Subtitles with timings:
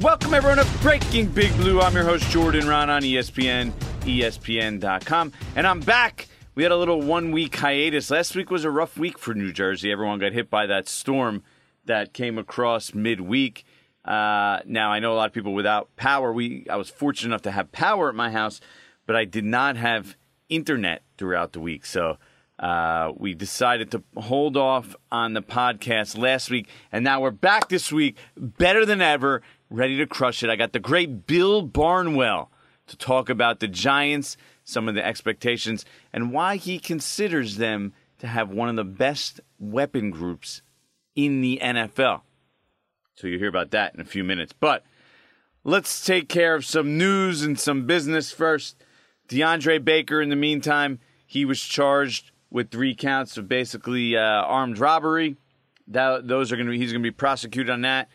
[0.00, 1.80] Welcome everyone to Breaking Big Blue.
[1.80, 6.28] I'm your host Jordan Raanan on ESPN, ESPN.com, and I'm back.
[6.54, 8.10] We had a little one week hiatus.
[8.10, 9.90] Last week was a rough week for New Jersey.
[9.90, 11.42] Everyone got hit by that storm
[11.86, 13.64] that came across midweek.
[14.04, 16.30] Uh, now I know a lot of people without power.
[16.30, 18.60] We I was fortunate enough to have power at my house,
[19.06, 20.14] but I did not have
[20.50, 21.86] internet throughout the week.
[21.86, 22.18] So
[22.58, 27.68] uh, we decided to hold off on the podcast last week, and now we're back
[27.68, 30.50] this week, better than ever, ready to crush it.
[30.50, 32.50] I got the great Bill Barnwell
[32.86, 38.26] to talk about the Giants, some of the expectations, and why he considers them to
[38.26, 40.62] have one of the best weapon groups
[41.14, 42.22] in the NFL.
[43.14, 44.52] So you'll hear about that in a few minutes.
[44.52, 44.84] But
[45.64, 48.76] let's take care of some news and some business first.
[49.28, 54.78] DeAndre Baker, in the meantime, he was charged with three counts of basically uh, armed
[54.78, 55.36] robbery.
[55.88, 58.08] That, those are going to be he's going to be prosecuted on that.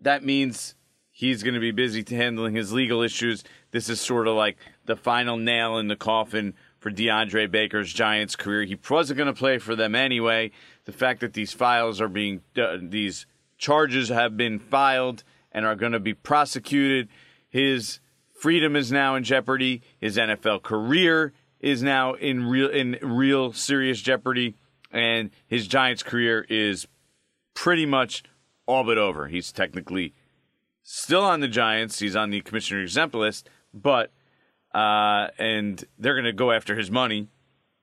[0.00, 0.74] That means
[1.20, 3.44] he's going to be busy handling his legal issues.
[3.72, 8.36] This is sort of like the final nail in the coffin for DeAndre Baker's Giants
[8.36, 8.64] career.
[8.64, 10.50] He wasn't going to play for them anyway.
[10.86, 13.26] The fact that these files are being uh, these
[13.58, 17.10] charges have been filed and are going to be prosecuted,
[17.50, 18.00] his
[18.32, 19.82] freedom is now in jeopardy.
[20.00, 24.54] His NFL career is now in real in real serious jeopardy,
[24.90, 26.88] and his Giants career is
[27.52, 28.22] pretty much
[28.64, 29.28] all but over.
[29.28, 30.14] He's technically
[30.90, 32.00] still on the Giants.
[32.00, 34.10] He's on the commissioner exempt list, but
[34.74, 37.28] uh, and they're going to go after his money.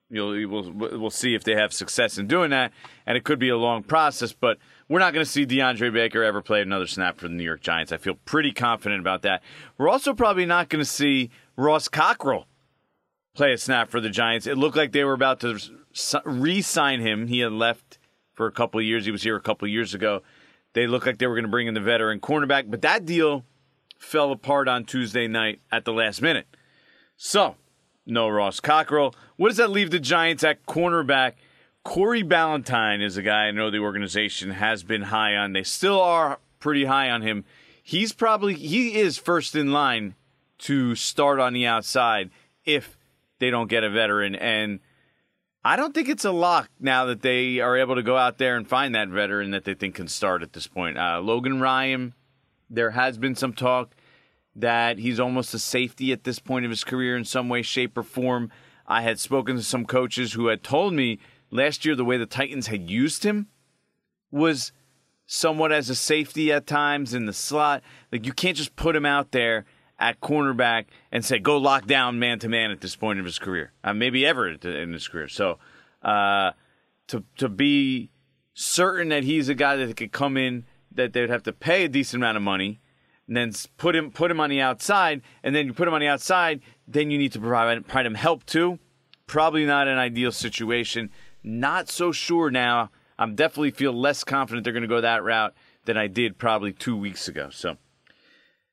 [0.10, 2.72] You'll we'll, we'll see if they have success in doing that,
[3.06, 4.34] and it could be a long process.
[4.34, 7.44] But we're not going to see DeAndre Baker ever play another snap for the New
[7.44, 7.92] York Giants.
[7.92, 9.42] I feel pretty confident about that.
[9.78, 12.46] We're also probably not going to see Ross Cockrell
[13.36, 14.48] play a snap for the Giants.
[14.48, 15.60] It looked like they were about to
[16.26, 17.28] re-sign him.
[17.28, 18.00] He had left
[18.34, 19.06] for a couple years.
[19.06, 20.22] He was here a couple years ago.
[20.78, 23.44] They looked like they were going to bring in the veteran cornerback, but that deal
[23.98, 26.46] fell apart on Tuesday night at the last minute.
[27.16, 27.56] So,
[28.06, 29.16] no Ross Cockrell.
[29.38, 31.34] What does that leave the Giants at cornerback?
[31.84, 35.54] Corey Ballentine is a guy I know the organization has been high on.
[35.54, 37.44] They still are pretty high on him.
[37.82, 40.14] He's probably he is first in line
[40.60, 42.30] to start on the outside
[42.66, 43.00] if
[43.40, 44.80] they don't get a veteran and
[45.68, 48.56] I don't think it's a lock now that they are able to go out there
[48.56, 50.98] and find that veteran that they think can start at this point.
[50.98, 52.14] Uh, Logan Ryan,
[52.70, 53.94] there has been some talk
[54.56, 57.98] that he's almost a safety at this point of his career in some way, shape,
[57.98, 58.50] or form.
[58.88, 61.20] I had spoken to some coaches who had told me
[61.52, 63.48] last year the way the Titans had used him
[64.32, 64.72] was
[65.26, 67.84] somewhat as a safety at times in the slot.
[68.10, 69.66] Like you can't just put him out there
[70.00, 73.40] at cornerback and say go lock down man to man at this point of his
[73.40, 75.28] career, uh, maybe ever in his career.
[75.28, 75.58] So
[76.02, 76.52] uh,
[77.08, 78.10] to to be
[78.54, 81.90] certain that he's a guy that could come in that they'd have to pay a
[81.90, 82.82] decent amount of money.
[83.28, 86.00] And then put him put him on the outside, and then you put him on
[86.00, 86.62] the outside.
[86.88, 88.80] Then you need to provide, provide him help too.
[89.26, 91.10] Probably not an ideal situation.
[91.44, 92.90] Not so sure now.
[93.20, 95.54] I'm definitely feel less confident they're going to go that route
[95.84, 97.50] than I did probably two weeks ago.
[97.52, 97.76] So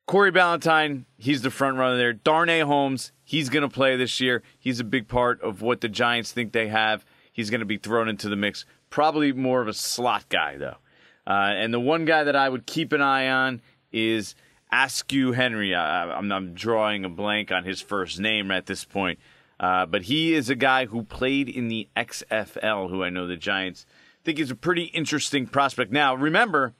[0.05, 2.13] Corey Ballentine, he's the front runner there.
[2.13, 4.43] Darnay Holmes, he's going to play this year.
[4.59, 7.05] He's a big part of what the Giants think they have.
[7.31, 8.65] He's going to be thrown into the mix.
[8.89, 10.77] Probably more of a slot guy, though.
[11.25, 13.61] Uh, and the one guy that I would keep an eye on
[13.91, 14.35] is
[14.71, 15.73] Askew Henry.
[15.73, 19.19] I, am I'm drawing a blank on his first name at this point.
[19.59, 23.37] Uh, but he is a guy who played in the XFL, who I know the
[23.37, 23.87] Giants
[24.23, 25.91] think is a pretty interesting prospect.
[25.91, 26.73] Now, remember,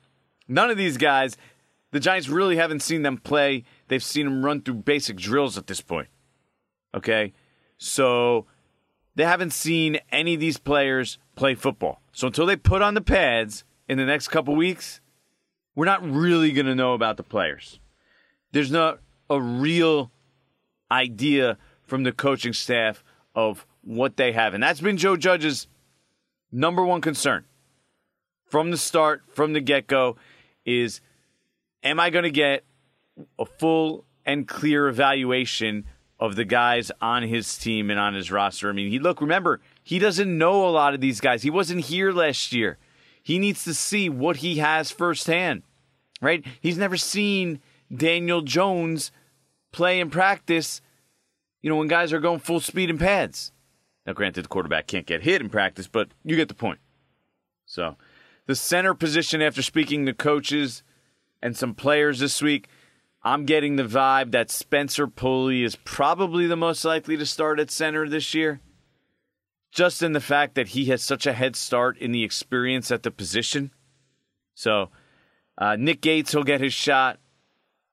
[0.48, 1.38] none of these guys
[1.96, 3.64] the Giants really haven't seen them play.
[3.88, 6.10] They've seen them run through basic drills at this point.
[6.94, 7.32] Okay?
[7.78, 8.48] So
[9.16, 12.02] they haven't seen any of these players play football.
[12.12, 15.00] So until they put on the pads in the next couple weeks,
[15.74, 17.80] we're not really going to know about the players.
[18.52, 20.12] There's not a real
[20.92, 24.54] idea from the coaching staff of what they have.
[24.54, 25.68] And that's been Joe Judge's
[26.52, 27.46] number one concern
[28.50, 30.18] from the start, from the get go,
[30.66, 31.00] is
[31.86, 32.66] am I going to get
[33.40, 35.86] a full and clear evaluation
[36.20, 38.70] of the guys on his team and on his roster?
[38.70, 41.44] I mean, he look, remember, he doesn't know a lot of these guys.
[41.44, 42.78] He wasn't here last year.
[43.22, 45.64] He needs to see what he has firsthand,
[46.22, 46.46] right?
[46.60, 47.62] He's never seen
[47.96, 49.12] Daniel Jones
[49.72, 50.82] play in practice,
[51.62, 53.52] you know, when guys are going full speed in pads.
[54.06, 56.80] Now, granted, the quarterback can't get hit in practice, but you get the point.
[57.66, 57.96] So,
[58.46, 60.84] the center position, after speaking to coaches,
[61.42, 62.68] and some players this week.
[63.24, 67.72] I'm getting the vibe that Spencer Pulley is probably the most likely to start at
[67.72, 68.62] center this year.
[69.72, 73.04] Just in the fact that he has such a head start in the experience at
[73.04, 73.72] the position.
[74.54, 74.90] So,
[75.58, 77.20] uh, Nick Gates he'll get his shot.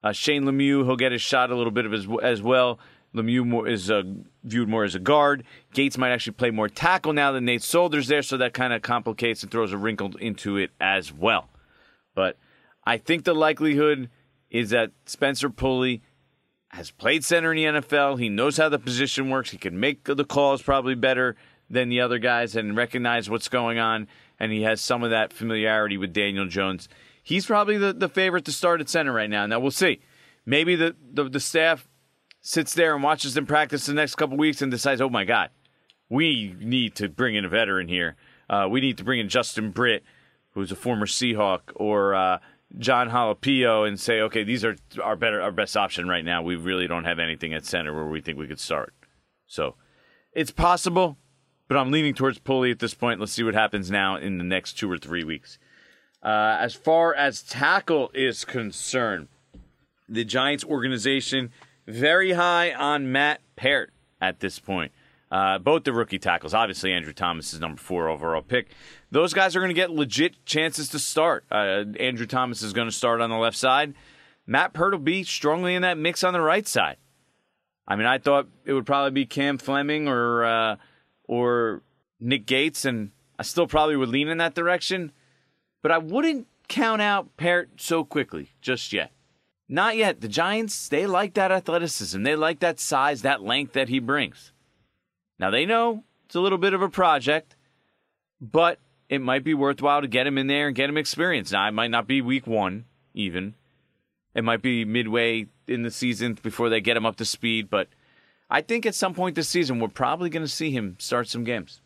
[0.03, 2.79] Uh, Shane Lemieux, he'll get his shot a little bit of his, as well.
[3.15, 4.03] Lemieux more, is uh,
[4.43, 5.43] viewed more as a guard.
[5.73, 8.81] Gates might actually play more tackle now that Nate Solder's there, so that kind of
[8.81, 11.49] complicates and throws a wrinkle into it as well.
[12.15, 12.37] But
[12.85, 14.09] I think the likelihood
[14.49, 16.01] is that Spencer Pulley
[16.69, 18.19] has played center in the NFL.
[18.19, 19.51] He knows how the position works.
[19.51, 21.35] He can make the calls probably better
[21.69, 24.07] than the other guys and recognize what's going on.
[24.39, 26.89] And he has some of that familiarity with Daniel Jones.
[27.21, 29.45] He's probably the, the favorite to start at center right now.
[29.45, 30.01] Now we'll see.
[30.45, 31.87] Maybe the, the, the staff
[32.41, 35.49] sits there and watches them practice the next couple weeks and decides, oh my God,
[36.09, 38.15] we need to bring in a veteran here.
[38.49, 40.03] Uh, we need to bring in Justin Britt,
[40.51, 42.39] who's a former Seahawk, or uh,
[42.77, 46.41] Jon Halapio, and say, okay, these are our better, our best option right now.
[46.41, 48.93] We really don't have anything at center where we think we could start.
[49.45, 49.75] So
[50.31, 51.17] it's possible,
[51.67, 53.19] but I'm leaning towards Pulley at this point.
[53.19, 55.59] Let's see what happens now in the next two or three weeks.
[56.23, 59.27] Uh, as far as tackle is concerned,
[60.07, 61.51] the Giants organization
[61.85, 63.91] very high on Matt Peart
[64.21, 64.91] at this point.
[65.29, 68.69] Uh, both the rookie tackles, obviously Andrew Thomas is number four overall pick.
[69.13, 71.45] Those guys are going to get legit chances to start.
[71.51, 73.93] Uh, Andrew Thomas is going to start on the left side.
[74.47, 76.97] Matt Peart will be strongly in that mix on the right side.
[77.87, 80.75] I mean, I thought it would probably be Cam Fleming or uh,
[81.25, 81.83] or
[82.19, 85.11] Nick Gates, and I still probably would lean in that direction.
[85.83, 89.11] But I wouldn't count out Peart so quickly just yet.
[89.69, 90.21] Not yet.
[90.21, 92.23] The Giants, they like that athleticism.
[92.23, 94.51] They like that size, that length that he brings.
[95.37, 97.55] Now, they know it's a little bit of a project,
[98.41, 98.79] but
[99.13, 101.51] it might be worthwhile to get him in there and get him experience.
[101.51, 103.53] Now, it might not be week one, even.
[104.33, 107.89] It might be midway in the season before they get him up to speed, but
[108.49, 111.43] I think at some point this season, we're probably going to see him start some
[111.43, 111.79] games.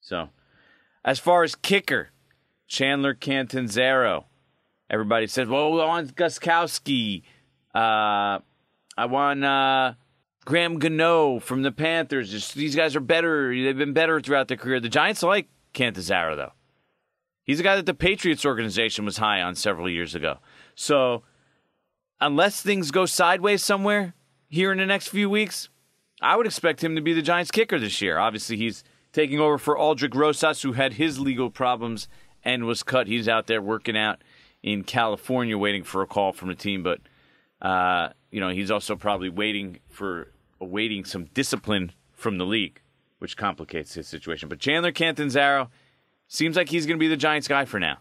[0.00, 0.30] So,
[1.04, 2.10] as far as kicker,
[2.66, 4.24] Chandler Catanzaro.
[4.90, 7.22] Everybody says, well, I want Gostkowski.
[7.72, 8.40] Uh,
[8.98, 9.92] I want uh,
[10.44, 12.52] Graham Gano from the Panthers.
[12.54, 13.54] These guys are better.
[13.54, 14.80] They've been better throughout their career.
[14.80, 16.52] The Giants like Catanzaro, though.
[17.44, 20.38] He's a guy that the Patriots organization was high on several years ago.
[20.74, 21.22] So,
[22.20, 24.14] unless things go sideways somewhere
[24.48, 25.68] here in the next few weeks,
[26.20, 28.18] I would expect him to be the Giants kicker this year.
[28.18, 32.08] Obviously, he's taking over for Aldrick Rosas, who had his legal problems
[32.44, 33.06] and was cut.
[33.06, 34.22] He's out there working out
[34.62, 37.00] in California waiting for a call from the team, but
[37.62, 40.28] uh, you know he's also probably waiting for
[40.60, 42.80] awaiting some discipline from the league,
[43.20, 44.48] which complicates his situation.
[44.48, 45.70] But Chandler Catanzaro
[46.26, 47.98] seems like he's going to be the Giants guy for now,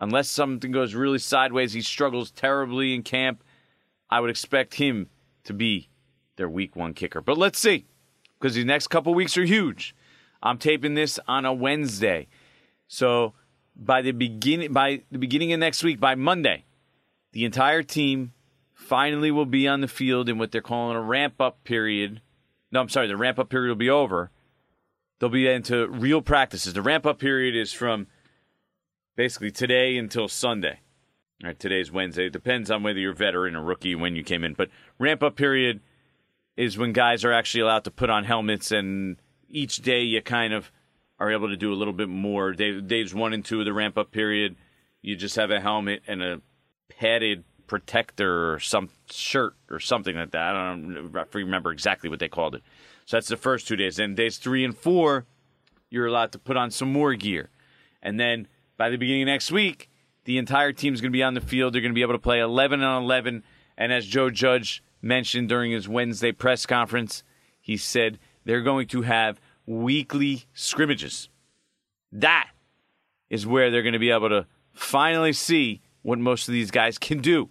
[0.00, 1.72] unless something goes really sideways.
[1.72, 3.44] He struggles terribly in camp.
[4.08, 5.08] I would expect him
[5.44, 5.88] to be
[6.36, 7.86] their Week One kicker, but let's see
[8.38, 9.94] because the next couple weeks are huge.
[10.42, 12.28] I'm taping this on a Wednesday,
[12.86, 13.34] so
[13.76, 16.64] by the beginning by the beginning of next week, by Monday,
[17.32, 18.32] the entire team
[18.74, 22.20] finally will be on the field in what they're calling a ramp up period.
[22.72, 24.30] No, I'm sorry, the ramp up period will be over.
[25.18, 26.72] They'll be into real practices.
[26.72, 28.06] The ramp up period is from
[29.16, 30.80] basically today until Sunday.
[31.42, 32.26] All right, today's Wednesday.
[32.26, 34.54] It depends on whether you're a veteran or rookie when you came in.
[34.54, 35.80] But ramp up period
[36.56, 39.16] is when guys are actually allowed to put on helmets, and
[39.48, 40.70] each day you kind of
[41.18, 42.52] are able to do a little bit more.
[42.52, 44.56] Day, days one and two of the ramp up period,
[45.02, 46.40] you just have a helmet and a
[46.88, 50.56] padded protector or some shirt or something like that.
[50.56, 52.64] I don't remember exactly what they called it.
[53.06, 53.94] So that's the first two days.
[53.94, 55.24] Then days three and four,
[55.88, 57.48] you're allowed to put on some more gear.
[58.02, 59.88] And then by the beginning of next week,
[60.24, 61.72] the entire team's going to be on the field.
[61.72, 63.44] They're going to be able to play 11 on 11.
[63.78, 67.22] And as Joe Judge mentioned during his Wednesday press conference,
[67.60, 71.28] he said they're going to have weekly scrimmages.
[72.10, 72.50] That
[73.28, 76.98] is where they're going to be able to finally see what most of these guys
[76.98, 77.50] can do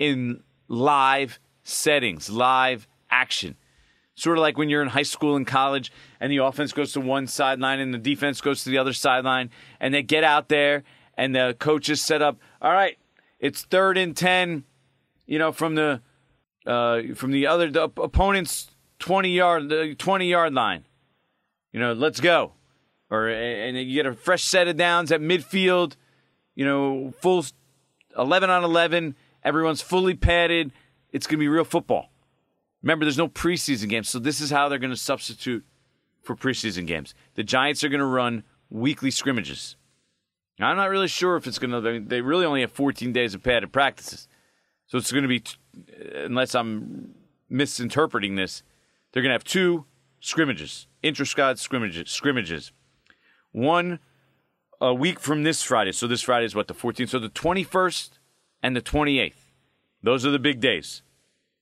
[0.00, 3.54] in live settings, live action.
[4.16, 7.00] Sort of like when you're in high school and college and the offense goes to
[7.00, 10.82] one sideline and the defense goes to the other sideline and they get out there
[11.16, 12.98] and the coaches set up, all right,
[13.38, 14.64] it's third and 10,
[15.26, 16.02] you know, from the
[16.66, 20.84] uh, from the other the opponent's 20 yard the 20 yard line
[21.72, 22.52] you know, let's go.
[23.10, 25.94] Or and you get a fresh set of downs at midfield.
[26.54, 27.44] You know, full
[28.16, 29.16] eleven on eleven.
[29.42, 30.72] Everyone's fully padded.
[31.12, 32.10] It's going to be real football.
[32.82, 35.64] Remember, there's no preseason games, so this is how they're going to substitute
[36.22, 37.14] for preseason games.
[37.34, 39.76] The Giants are going to run weekly scrimmages.
[40.58, 42.00] Now, I'm not really sure if it's going to.
[42.00, 44.28] They really only have 14 days of padded practices,
[44.86, 45.42] so it's going to be,
[46.14, 47.14] unless I'm
[47.48, 48.62] misinterpreting this,
[49.12, 49.86] they're going to have two
[50.20, 52.72] scrimmages inter-squad scrimmages, scrimmages.
[53.52, 53.98] One
[54.80, 55.92] a week from this Friday.
[55.92, 57.10] So this Friday is what the 14th.
[57.10, 58.10] So the 21st
[58.62, 59.34] and the 28th.
[60.02, 61.02] Those are the big days.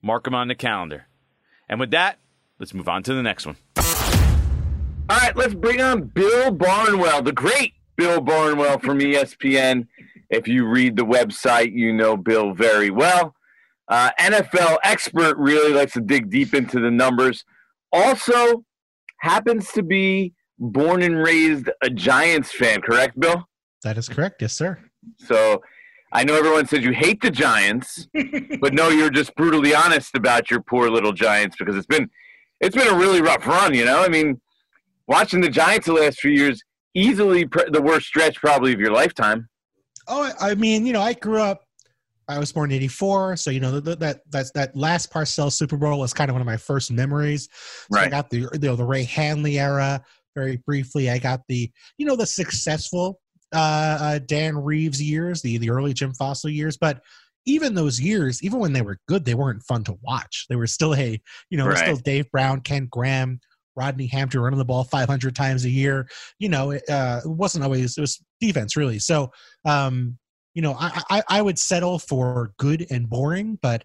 [0.02, 1.06] Mark them on the calendar.
[1.68, 2.18] And with that,
[2.58, 3.56] let's move on to the next one.
[5.10, 9.86] All right, let's bring on Bill Barnwell, the great Bill Barnwell from ESPN.
[10.30, 13.34] If you read the website, you know Bill very well.
[13.88, 17.44] Uh, NFL expert really likes to dig deep into the numbers.
[17.90, 18.64] Also,
[19.20, 23.48] happens to be born and raised a Giants fan, correct, Bill?
[23.82, 24.42] That is correct.
[24.42, 24.78] Yes, sir.
[25.16, 25.62] So
[26.12, 28.08] I know everyone says you hate the Giants,
[28.60, 32.08] but no, you're just brutally honest about your poor little Giants because it's been
[32.60, 33.74] it's been a really rough run.
[33.74, 34.40] You know, I mean,
[35.06, 36.62] watching the Giants the last few years,
[36.94, 39.48] easily pr- the worst stretch probably of your lifetime.
[40.06, 41.64] Oh, I mean, you know, I grew up.
[42.30, 45.76] I was born in '84, so you know that that that's that last Parcells Super
[45.76, 47.48] Bowl was kind of one of my first memories.
[47.52, 48.06] So right.
[48.06, 50.02] I got the you know the Ray Handley era
[50.34, 51.10] very briefly.
[51.10, 53.20] I got the you know the successful
[53.54, 57.00] uh, uh, Dan Reeves years, the the early Jim Fassel years, but
[57.46, 60.46] even those years, even when they were good, they weren't fun to watch.
[60.48, 61.78] They were still a you know right.
[61.78, 63.40] still Dave Brown, Kent Graham,
[63.78, 66.08] Rodney Hampton running the ball 500 times a year.
[66.38, 68.98] You know, it, uh, it wasn't always it was defense really.
[68.98, 69.30] So,
[69.64, 70.18] um,
[70.54, 73.84] you know, I, I, I would settle for good and boring, but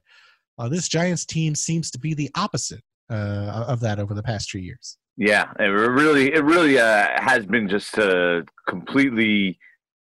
[0.57, 4.49] uh, this Giants team seems to be the opposite uh, of that over the past
[4.49, 4.97] few years.
[5.17, 9.59] Yeah, it really, it really uh, has been just a completely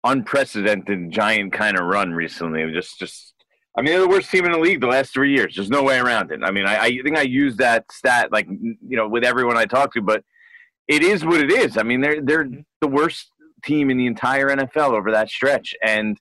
[0.05, 2.71] unprecedented giant kind of run recently.
[2.73, 3.35] Just, just,
[3.77, 5.57] I mean, they're the worst team in the league the last three years.
[5.57, 6.41] There's no way around it.
[6.45, 9.65] I mean, I, I think I use that stat like you know with everyone I
[9.65, 10.23] talk to, but
[10.87, 11.77] it is what it is.
[11.77, 12.49] I mean, they're they're
[12.81, 13.31] the worst
[13.65, 16.17] team in the entire NFL over that stretch, and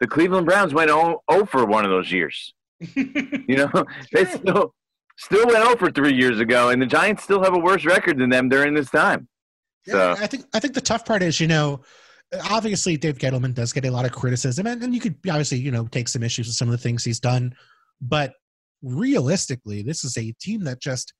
[0.00, 2.54] the Cleveland Browns went 0, 0 for one of those years.
[2.94, 3.70] you know,
[4.12, 4.74] they still
[5.16, 8.30] still went over three years ago, and the Giants still have a worse record than
[8.30, 9.28] them during this time.
[9.86, 11.82] Yeah, I think I think the tough part is, you know,
[12.50, 15.70] obviously Dave Gettleman does get a lot of criticism, and, and you could obviously, you
[15.70, 17.54] know, take some issues with some of the things he's done,
[18.00, 18.32] but
[18.82, 21.12] realistically, this is a team that just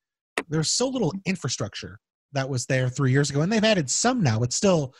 [0.49, 1.99] there's so little infrastructure
[2.33, 4.43] that was there three years ago, and they've added some now.
[4.43, 4.95] It's still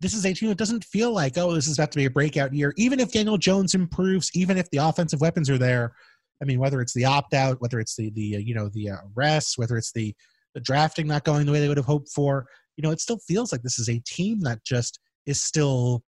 [0.00, 2.10] this is a team that doesn't feel like oh this is about to be a
[2.10, 2.74] breakout year.
[2.76, 5.94] Even if Daniel Jones improves, even if the offensive weapons are there,
[6.42, 8.90] I mean, whether it's the opt out, whether it's the the uh, you know the
[8.90, 10.14] uh, arrests, whether it's the
[10.54, 13.18] the drafting not going the way they would have hoped for, you know, it still
[13.18, 16.02] feels like this is a team that just is still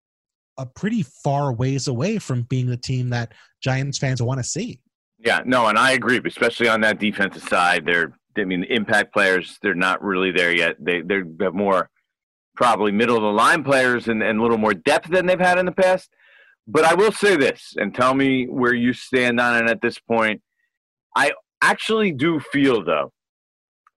[0.57, 4.79] a pretty far ways away from being the team that Giants fans want to see.
[5.19, 7.85] Yeah, no, and I agree, especially on that defensive side.
[7.85, 9.57] They're, I mean, impact players.
[9.61, 10.75] They're not really there yet.
[10.79, 11.89] They they have more
[12.55, 15.57] probably middle of the line players and, and a little more depth than they've had
[15.57, 16.09] in the past.
[16.67, 19.99] But I will say this, and tell me where you stand on it at this
[19.99, 20.41] point.
[21.15, 21.31] I
[21.61, 23.13] actually do feel, though,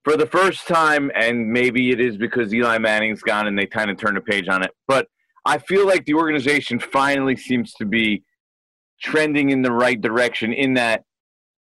[0.05, 3.91] for the first time, and maybe it is because Eli Manning's gone and they kind
[3.91, 5.09] of turned a page on it, but
[5.45, 8.23] I feel like the organization finally seems to be
[9.01, 11.05] trending in the right direction in that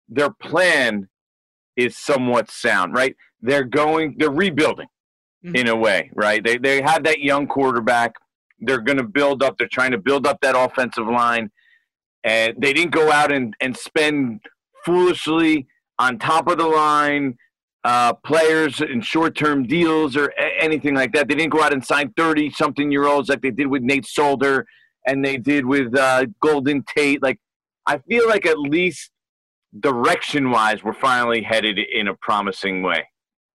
[0.10, 1.08] their plan
[1.78, 3.16] is somewhat sound, right?
[3.42, 4.88] They're going, they're rebuilding
[5.44, 5.56] mm-hmm.
[5.56, 6.44] in a way, right?
[6.44, 8.16] They, they have that young quarterback
[8.62, 9.58] they're going to build up.
[9.58, 11.52] They're trying to build up that offensive line,
[12.24, 14.42] and they didn't go out and, and spend
[14.86, 15.68] foolishly
[16.00, 17.38] on top of the line
[17.84, 21.28] uh, players in short term deals or a- anything like that.
[21.28, 24.06] They didn't go out and sign thirty something year olds like they did with Nate
[24.06, 24.66] Solder
[25.06, 27.22] and they did with uh, Golden Tate.
[27.24, 27.40] Like
[27.86, 29.12] I feel like at least
[29.80, 33.08] direction wise, we're finally headed in a promising way.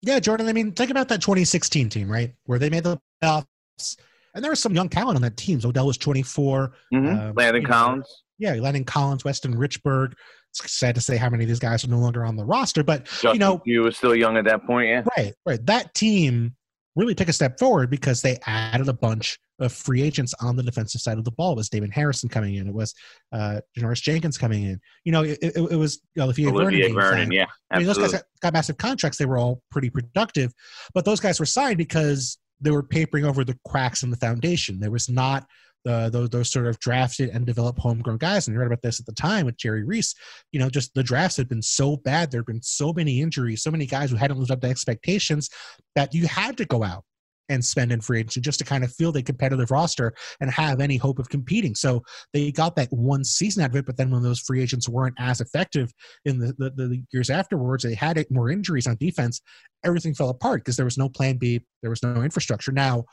[0.02, 0.48] Yeah, Jordan.
[0.48, 3.96] I mean, think about that 2016 team, right, where they made the playoffs
[4.36, 5.60] and there was some young talent on that team.
[5.64, 6.72] Odell was 24.
[6.92, 7.06] Mm-hmm.
[7.06, 8.24] Um, Landon Collins.
[8.38, 10.12] Know, yeah, Landon Collins, Weston Richburg.
[10.50, 12.84] It's sad to say how many of these guys are no longer on the roster,
[12.84, 15.02] but Justin you know, you was still young at that point, yeah.
[15.16, 15.66] Right, right.
[15.66, 16.54] That team
[16.96, 20.62] really took a step forward because they added a bunch of free agents on the
[20.62, 21.52] defensive side of the ball.
[21.52, 22.68] It was Damon Harrison coming in.
[22.68, 22.94] It was
[23.32, 24.80] uh, Janoris Jenkins coming in.
[25.04, 26.94] You know, it, it, it was Olivier, Olivier Vernon.
[26.94, 29.16] Vernon yeah, I mean, those guys got massive contracts.
[29.16, 30.52] They were all pretty productive,
[30.94, 34.80] but those guys were signed because they were papering over the cracks in the foundation.
[34.80, 35.46] There was not
[35.84, 38.46] the, those, those sort of drafted and developed homegrown guys.
[38.46, 40.14] And you read about this at the time with Jerry Reese.
[40.50, 42.30] You know, just the drafts had been so bad.
[42.30, 45.48] There had been so many injuries, so many guys who hadn't lived up to expectations
[45.94, 47.04] that you had to go out
[47.48, 50.80] and spend in free agency just to kind of field a competitive roster and have
[50.80, 51.74] any hope of competing.
[51.74, 54.88] So they got that one season out of it, but then when those free agents
[54.88, 55.92] weren't as effective
[56.24, 59.40] in the, the, the years afterwards, they had more injuries on defense.
[59.84, 62.72] Everything fell apart because there was no plan B, there was no infrastructure.
[62.72, 63.04] Now,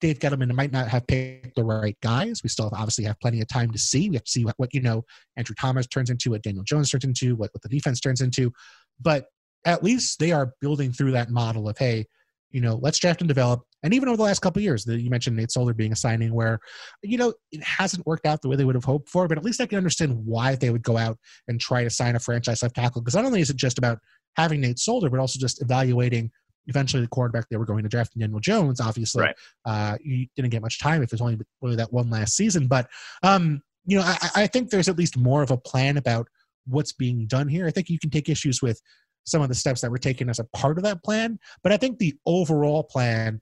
[0.00, 2.42] Dave Gettleman might not have picked the right guys.
[2.42, 4.08] We still obviously have plenty of time to see.
[4.08, 5.04] We have to see what, what you know
[5.36, 8.52] Andrew Thomas turns into, what Daniel Jones turns into, what, what the defense turns into.
[9.00, 9.26] But
[9.64, 12.06] at least they are building through that model of hey,
[12.50, 13.62] you know, let's draft and develop.
[13.82, 16.32] And even over the last couple years, the, you mentioned Nate Solder being a signing
[16.34, 16.58] where,
[17.02, 19.44] you know, it hasn't worked out the way they would have hoped for, but at
[19.44, 22.62] least I can understand why they would go out and try to sign a franchise
[22.62, 23.02] left tackle.
[23.02, 23.98] Because not only is it just about
[24.36, 26.30] having Nate Solder, but also just evaluating
[26.66, 28.80] eventually the quarterback they were going to draft, Daniel Jones.
[28.80, 29.36] Obviously, Right.
[29.64, 32.66] uh, you didn't get much time if it's only only that one last season.
[32.66, 32.88] But
[33.22, 36.28] um, you know, I, I think there's at least more of a plan about
[36.66, 37.66] what's being done here.
[37.66, 38.80] I think you can take issues with
[39.24, 41.76] some of the steps that were taken as a part of that plan, but I
[41.76, 43.40] think the overall plan,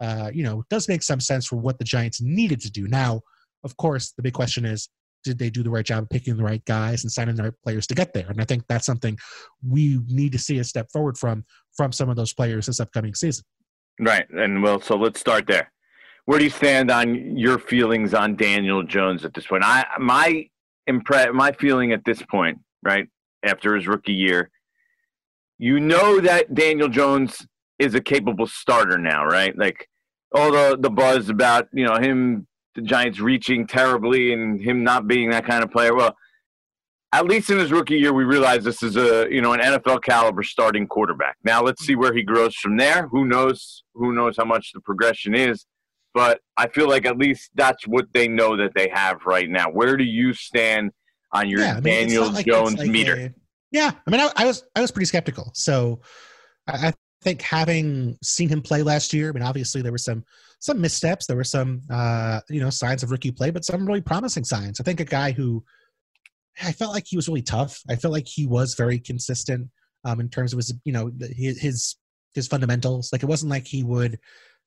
[0.00, 2.86] uh, you know, does make some sense for what the Giants needed to do.
[2.88, 3.22] Now,
[3.64, 4.88] of course, the big question is,
[5.24, 7.52] did they do the right job of picking the right guys and signing the right
[7.62, 8.26] players to get there?
[8.28, 9.16] And I think that's something
[9.66, 11.44] we need to see a step forward from
[11.76, 13.44] from some of those players this upcoming season.
[14.00, 14.28] Right.
[14.30, 15.70] And well, so let's start there.
[16.24, 19.64] Where do you stand on your feelings on Daniel Jones at this point?
[19.64, 20.48] I my
[20.88, 23.08] impre- my feeling at this point, right,
[23.44, 24.50] after his rookie year,
[25.62, 27.46] you know that Daniel Jones
[27.78, 29.56] is a capable starter now, right?
[29.56, 29.88] Like
[30.34, 35.06] all the the buzz about, you know, him the Giants reaching terribly and him not
[35.06, 35.94] being that kind of player.
[35.94, 36.16] Well,
[37.12, 40.02] at least in his rookie year, we realized this is a you know an NFL
[40.02, 41.36] caliber starting quarterback.
[41.44, 43.06] Now let's see where he grows from there.
[43.06, 43.84] Who knows?
[43.94, 45.64] Who knows how much the progression is?
[46.12, 49.70] But I feel like at least that's what they know that they have right now.
[49.70, 50.90] Where do you stand
[51.30, 53.14] on your Yeah, I mean, Daniel like Jones like meter?
[53.14, 53.41] a-
[53.72, 55.50] yeah, I mean, I, I was I was pretty skeptical.
[55.54, 56.00] So
[56.68, 60.24] I, I think having seen him play last year, I mean, obviously there were some
[60.60, 64.02] some missteps, there were some uh, you know signs of rookie play, but some really
[64.02, 64.78] promising signs.
[64.78, 65.64] I think a guy who
[66.62, 67.80] I felt like he was really tough.
[67.88, 69.70] I felt like he was very consistent
[70.04, 71.96] um, in terms of his you know his his
[72.34, 73.10] his fundamentals.
[73.12, 74.18] Like it wasn't like he would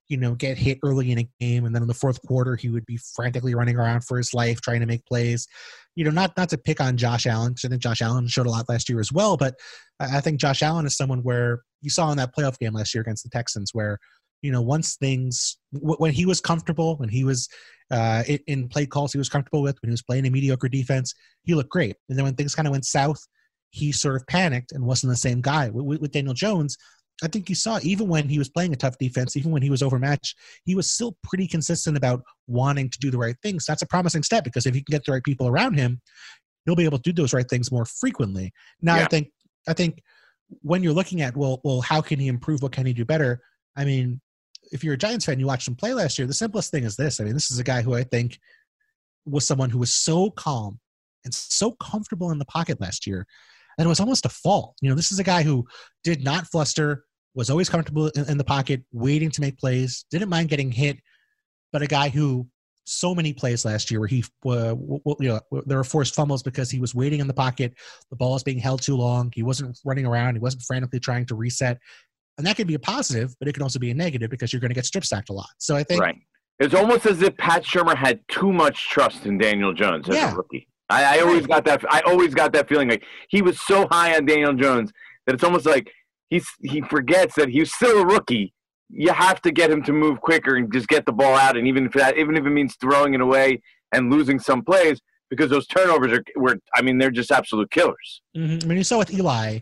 [0.07, 2.69] you know get hit early in a game and then in the fourth quarter he
[2.69, 5.47] would be frantically running around for his life trying to make plays
[5.95, 8.47] you know, not not to pick on Josh Allen because I think Josh Allen showed
[8.47, 9.55] a lot last year as well, but
[9.99, 13.01] I think Josh Allen is someone where you saw in that playoff game last year
[13.01, 13.97] against the Texans where
[14.41, 17.47] you know once things when he was comfortable when he was
[17.91, 21.13] uh, in, play calls he was comfortable with when he was playing a mediocre defense
[21.43, 23.25] he looked great and then when things kind of went south
[23.75, 26.77] he sort of panicked and wasn't the same guy with, with Daniel Jones.
[27.23, 29.69] I think you saw even when he was playing a tough defense, even when he
[29.69, 33.65] was overmatched, he was still pretty consistent about wanting to do the right things.
[33.65, 36.01] That's a promising step because if he can get the right people around him,
[36.65, 38.51] he'll be able to do those right things more frequently.
[38.81, 39.29] Now, I think
[39.67, 40.01] I think
[40.61, 42.61] when you're looking at well, well, how can he improve?
[42.61, 43.41] What can he do better?
[43.77, 44.19] I mean,
[44.71, 46.27] if you're a Giants fan, you watched him play last year.
[46.27, 47.19] The simplest thing is this.
[47.19, 48.39] I mean, this is a guy who I think
[49.25, 50.79] was someone who was so calm
[51.23, 53.25] and so comfortable in the pocket last year
[53.77, 54.75] that it was almost a fault.
[54.81, 55.65] You know, this is a guy who
[56.03, 60.29] did not fluster, was always comfortable in, in the pocket, waiting to make plays, didn't
[60.29, 60.97] mind getting hit,
[61.73, 62.47] but a guy who
[62.87, 64.75] so many plays last year where he, uh,
[65.19, 67.73] you know, there were forced fumbles because he was waiting in the pocket,
[68.11, 71.25] the ball was being held too long, he wasn't running around, he wasn't frantically trying
[71.25, 71.79] to reset,
[72.37, 74.59] and that could be a positive, but it can also be a negative because you're
[74.59, 75.49] going to get strip sacked a lot.
[75.57, 76.17] So I think Right.
[76.57, 80.31] It's almost as if Pat Shurmur had too much trust in Daniel Jones as Yeah.
[80.31, 80.69] a rookie.
[80.89, 81.83] I, I always got that.
[81.89, 84.91] I always got that feeling like he was so high on Daniel Jones
[85.25, 85.91] that it's almost like
[86.29, 88.53] he's he forgets that he's still a rookie.
[88.89, 91.67] You have to get him to move quicker and just get the ball out, and
[91.67, 93.61] even if that, even if it means throwing it away
[93.93, 96.57] and losing some plays, because those turnovers are were.
[96.75, 98.21] I mean, they're just absolute killers.
[98.37, 98.63] Mhm.
[98.63, 99.59] I mean, you saw with Eli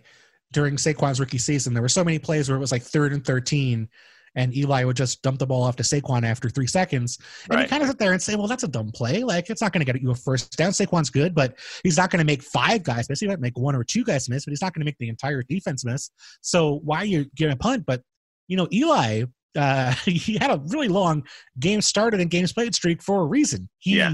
[0.51, 3.25] during Saquon's rookie season, there were so many plays where it was like third and
[3.25, 3.88] 13,
[4.35, 7.19] and Eli would just dump the ball off to Saquon after three seconds.
[7.49, 9.23] And you kind of sit there and say, well, that's a dumb play.
[9.23, 10.71] Like, it's not going to get you a first down.
[10.71, 13.19] Saquon's good, but he's not going to make five guys miss.
[13.19, 15.09] He might make one or two guys miss, but he's not going to make the
[15.09, 16.09] entire defense miss.
[16.41, 17.85] So why are you getting a punt?
[17.85, 18.01] But,
[18.47, 21.23] you know, Eli, uh, he had a really long
[21.59, 23.69] game started and games played streak for a reason.
[23.79, 24.13] He Yeah.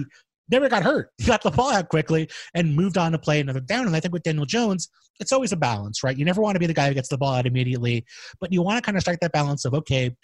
[0.49, 1.09] Never got hurt.
[1.17, 3.85] He got the ball out quickly and moved on to play another down.
[3.87, 6.17] And I think with Daniel Jones, it's always a balance, right?
[6.17, 8.05] You never want to be the guy who gets the ball out immediately,
[8.39, 10.15] but you want to kind of strike that balance of, okay,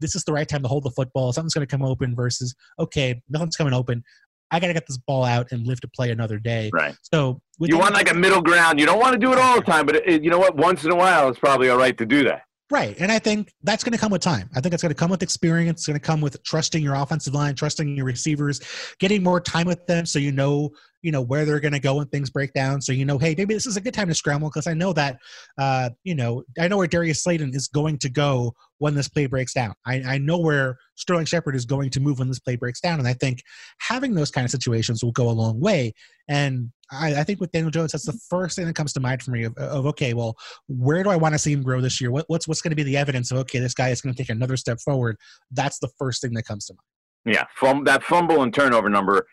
[0.00, 1.32] this is the right time to hold the football.
[1.32, 4.02] Something's going to come open versus, okay, nothing's coming open.
[4.50, 6.70] I got to get this ball out and live to play another day.
[6.74, 6.94] Right.
[7.10, 8.78] So with You want like a middle ground.
[8.78, 10.56] You don't want to do it all the time, but it, you know what?
[10.56, 12.42] Once in a while, it's probably all right to do that.
[12.72, 12.98] Right.
[12.98, 14.48] And I think that's going to come with time.
[14.56, 15.80] I think it's going to come with experience.
[15.80, 18.62] It's going to come with trusting your offensive line, trusting your receivers,
[18.98, 20.70] getting more time with them so you know,
[21.02, 22.80] you know, where they're going to go when things break down.
[22.80, 24.94] So you know, hey, maybe this is a good time to scramble because I know
[24.94, 25.18] that,
[25.58, 29.26] uh, you know, I know where Darius Slayton is going to go when this play
[29.26, 29.74] breaks down.
[29.84, 32.98] I, I know where Sterling Shepard is going to move when this play breaks down.
[33.00, 33.42] And I think
[33.80, 35.92] having those kind of situations will go a long way.
[36.26, 39.22] And I, I think with Daniel Jones, that's the first thing that comes to mind
[39.22, 40.36] for me of, of okay, well,
[40.68, 42.10] where do I want to see him grow this year?
[42.10, 44.22] What, what's what's going to be the evidence of okay, this guy is going to
[44.22, 45.16] take another step forward?
[45.50, 47.34] That's the first thing that comes to mind.
[47.36, 49.26] Yeah, fum- that fumble and turnover number.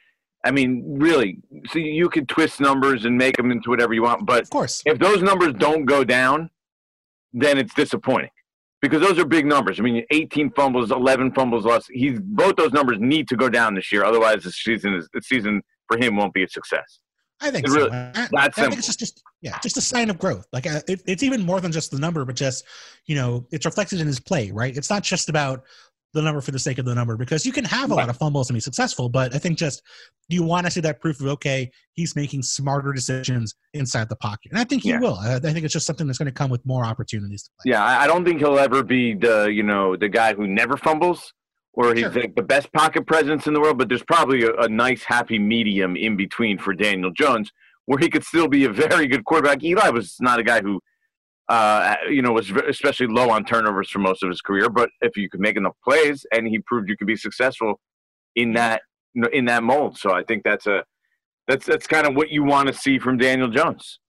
[0.45, 4.25] I mean, really, so you could twist numbers and make them into whatever you want,
[4.25, 6.49] but Of course, if those numbers don't go down,
[7.33, 8.29] then it's disappointing.
[8.81, 9.79] because those are big numbers.
[9.79, 11.89] I mean, 18 fumbles, 11 fumbles lost.
[11.91, 14.05] He's both those numbers need to go down this year.
[14.05, 16.99] Otherwise, the season is the season for him won't be a success.
[17.41, 17.75] I think It so.
[17.77, 20.45] really- I, I think it's just, just yeah, just a sign of growth.
[20.51, 22.65] Like uh, it, it's even more than just the number, but just
[23.05, 24.75] you know, it's reflected in his play, right?
[24.75, 25.63] It's not just about
[26.15, 28.17] the number for the sake of the number because you can have a lot of
[28.17, 29.83] fumbles and be successful, but I think just
[30.27, 34.51] you want to see that proof of okay, he's making smarter decisions inside the pocket,
[34.51, 34.99] and I think he Yeah.
[34.99, 35.15] will.
[35.15, 37.71] I, I think it's just something that's going to come with more opportunities to play.
[37.73, 41.31] Yeah, I don't think he'll ever be the you know the guy who never fumbles
[41.73, 42.21] or he's Sure.
[42.21, 43.77] like the best pocket presence in the world.
[43.77, 47.51] But there's probably a, a nice happy medium in between for Daniel Jones
[47.85, 49.63] where he could still be a very good quarterback.
[49.63, 50.79] Eli was not a guy who.
[51.47, 54.69] Uh, you know, was especially low on turnovers for most of his career.
[54.69, 57.79] But if you could make enough plays, and he proved you could be successful
[58.35, 58.83] in that
[59.33, 60.83] in that mold, so I think that's a
[61.47, 63.99] that's that's kind of what you want to see from Daniel Jones.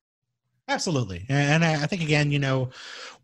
[0.70, 1.26] Absolutely.
[1.28, 2.70] And I think, again, you know,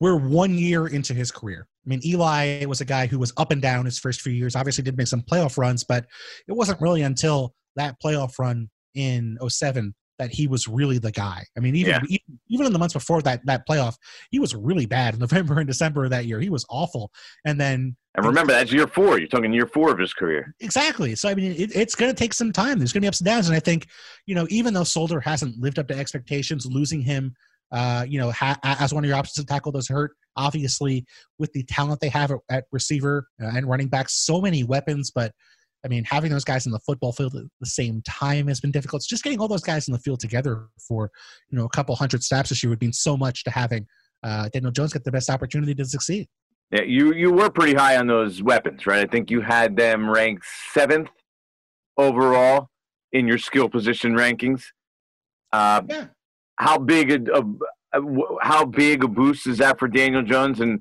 [0.00, 1.68] we're one year into his career.
[1.86, 4.56] I mean, Eli was a guy who was up and down his first few years,
[4.56, 6.06] obviously did make some playoff runs, but
[6.48, 11.44] it wasn't really until that playoff run in 07 that he was really the guy.
[11.56, 12.00] I mean, even, Yeah.
[12.08, 13.96] even even in the months before that that playoff,
[14.30, 16.40] he was really bad in November and December of that year.
[16.40, 17.10] He was awful.
[17.44, 19.18] And then And remember, that's year four.
[19.18, 20.54] You're talking year four of his career.
[20.60, 21.14] Exactly.
[21.14, 22.78] So I mean, it, it's going to take some time.
[22.78, 23.86] There's going to be ups and downs, and I think,
[24.26, 27.34] you know, even though Solder hasn't lived up to expectations, losing him,
[27.72, 30.12] uh, you know, ha- as one of your options to tackle does hurt.
[30.38, 31.04] Obviously,
[31.38, 35.10] with the talent they have at, at receiver uh, and running back, so many weapons,
[35.10, 35.32] but.
[35.86, 38.72] I mean, having those guys in the football field at the same time has been
[38.72, 39.00] difficult.
[39.00, 41.12] It's just getting all those guys in the field together for,
[41.48, 43.86] you know, a couple hundred snaps this year would mean so much to having
[44.24, 46.26] uh, Daniel Jones get the best opportunity to succeed.
[46.72, 49.06] Yeah, you you were pretty high on those weapons, right?
[49.06, 51.10] I think you had them ranked seventh
[51.96, 52.68] overall
[53.12, 54.64] in your skill position rankings.
[55.52, 56.06] Uh, Yeah.
[56.58, 57.42] how big a, a,
[58.00, 60.80] a- how big a boost is that for Daniel Jones, and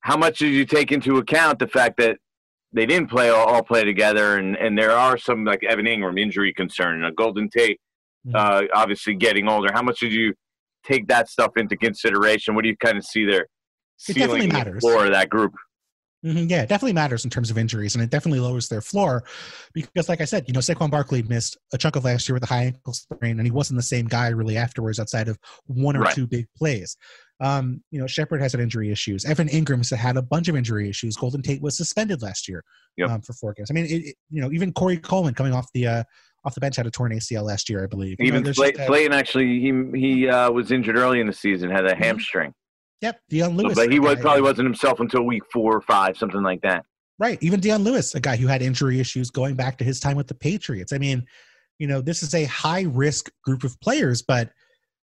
[0.00, 2.18] how much did you take into account the fact that
[2.72, 6.20] they didn't play all, all play together, and, and there are some like Evan Engram
[6.20, 7.80] injury concern, and a Golden Tate
[8.34, 9.70] uh, obviously getting older.
[9.72, 10.34] How much did you
[10.84, 12.54] take that stuff into consideration?
[12.54, 13.46] What do you kind of see there?
[14.08, 14.80] It definitely matters.
[14.82, 15.52] Floor of that group.
[16.24, 19.22] Mhm, yeah, it definitely matters in terms of injuries, and it definitely lowers their floor
[19.74, 22.42] because, like I said, you know, Saquon Barkley missed a chunk of last year with
[22.42, 25.96] a high ankle sprain, and he wasn't the same guy really afterwards outside of one
[25.96, 26.14] or Right.
[26.14, 26.96] two big plays.
[27.40, 29.24] Um, you know, Shepard has had injury issues.
[29.26, 31.16] Evan Engram has had a bunch of injury issues.
[31.16, 32.64] Golden Tate was suspended last year
[32.96, 33.10] Yep.
[33.10, 33.70] um, for four games.
[33.70, 36.04] I mean, it, it- you know, even Corey Coleman coming off the uh,
[36.44, 38.16] off the bench had a torn ACL last year, I believe.
[38.20, 41.70] You know, Even Slay, Slayton actually, he he uh, was injured early in the season,
[41.70, 41.98] had a Mhm.
[42.04, 42.54] hamstring,
[43.02, 43.74] Yep, Dion Lewis.
[43.74, 46.84] but he was probably wasn't himself until week four or five, something like that.
[47.18, 47.38] Right.
[47.42, 50.26] Even Dion Lewis, a guy who had injury issues going back to his time with
[50.28, 50.92] the Patriots.
[50.92, 51.26] I mean,
[51.78, 54.50] you know, this is a high risk group of players, but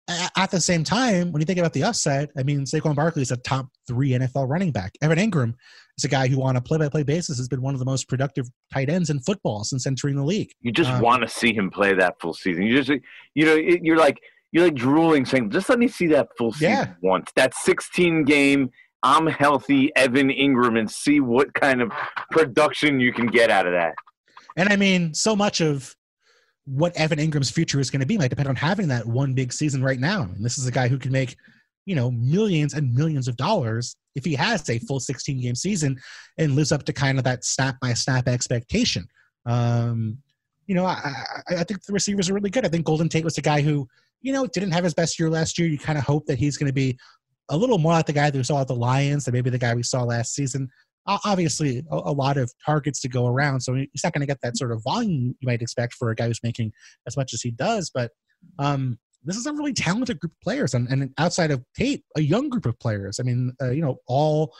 [0.08, 3.30] at the same time, when you think about the upside, I mean, Saquon Barkley is
[3.30, 4.92] a top three NFL running back.
[5.00, 5.54] Evan Engram
[5.96, 7.84] is a guy who, on a play by play basis, has been one of the
[7.86, 10.50] most productive tight ends in football since entering the league.
[10.60, 12.64] You just Um, want to see him play that full season.
[12.64, 13.00] You just,
[13.34, 14.18] you know, you're like
[14.50, 16.92] you're like drooling, saying, "Just let me see that full season Yeah.
[17.00, 18.68] once." That 16 game,
[19.02, 21.90] I'm healthy, Evan Engram, and see what kind of
[22.30, 23.94] production you can get out of that.
[24.56, 25.96] And I mean, so much of
[26.64, 29.52] what Evan Engram's future is going to be might depend on having that one big
[29.52, 30.22] season right now.
[30.22, 31.36] And this is a guy who can make,
[31.86, 35.98] you know, millions and millions of dollars if he has a full 16 game season
[36.38, 39.06] and lives up to kind of that snap by snap expectation.
[39.46, 40.18] Um,
[40.66, 42.64] you know, I, I, I think the receivers are really good.
[42.64, 43.88] I think Golden Tate was a guy who,
[44.20, 45.68] you know, didn't have his best year last year.
[45.68, 46.96] You kind of hope that he's going to be
[47.48, 49.58] a little more like the guy that we saw at the Lions than maybe the
[49.58, 50.70] guy we saw last season
[51.06, 54.40] obviously a, a lot of targets to go around, so he's not going to get
[54.42, 56.72] that sort of volume you might expect for a guy who's making
[57.06, 57.90] as much as he does.
[57.92, 58.10] But
[58.58, 62.22] um, this is a really talented group of players, and, and outside of Tate, a
[62.22, 63.18] young group of players.
[63.20, 64.54] I mean, uh, you know, all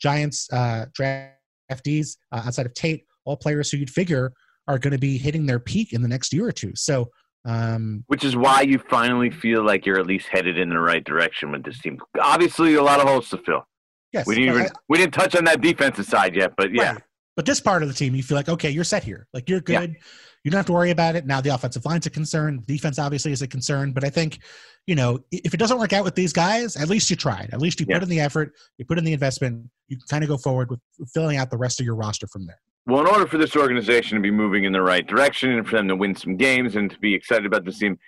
[0.00, 4.32] Giants uh, draftees uh, outside of Tate, all players who you'd figure
[4.66, 6.72] are going to be hitting their peak in the next year or two.
[6.74, 7.10] So.
[7.46, 11.04] Um, Which is why you finally feel like you're at least headed in the right
[11.04, 11.98] direction with this team.
[12.18, 13.66] Obviously, a lot of holes to fill.
[14.14, 17.02] Yes, We didn't even we didn't touch on that defensive side yet, but yeah, Right.
[17.36, 19.26] But this part of the team, you feel like, okay, you're set here.
[19.34, 19.80] Like you're Yeah.
[19.80, 19.96] good.
[20.44, 21.26] You don't have to worry about it.
[21.26, 22.62] Now the offensive line's a concern.
[22.68, 23.92] Defense obviously is a concern.
[23.92, 24.38] But I think,
[24.86, 27.50] you know, if it doesn't work out with these guys, at least you tried.
[27.52, 27.96] At least you Yeah.
[27.96, 30.80] put in the effort, you put in the investment, you kind of go forward with
[31.12, 32.60] filling out the rest of your roster from there.
[32.86, 35.74] Well, in order for this organization to be moving in the right direction and for
[35.76, 37.98] them to win some games and to be excited about this team,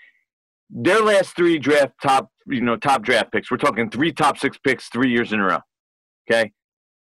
[0.70, 3.50] their last three draft top, you know, top draft picks.
[3.50, 5.58] We're talking three top six picks three years in a row.
[6.28, 6.52] Okay,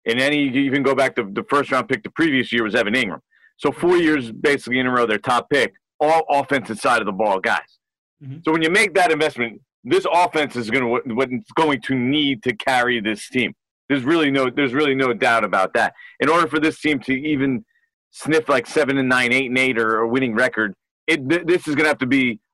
[0.07, 2.75] and any you even go back to the first round pick the previous year was
[2.75, 3.21] Evan Engram.
[3.57, 7.13] So four years basically in a row, their top pick, all offensive side of the
[7.13, 7.79] ball guys.
[8.23, 8.45] Mhm.
[8.45, 11.95] So when you make that investment, this offense is going to what it's going to
[11.95, 13.55] need to carry this team.
[13.89, 15.95] There's really no there's really no doubt about that.
[16.21, 17.65] In order for this team to even
[18.11, 20.75] sniff like seven and nine, eight and eight, or a winning record,
[21.07, 22.41] it th- this is going to have to be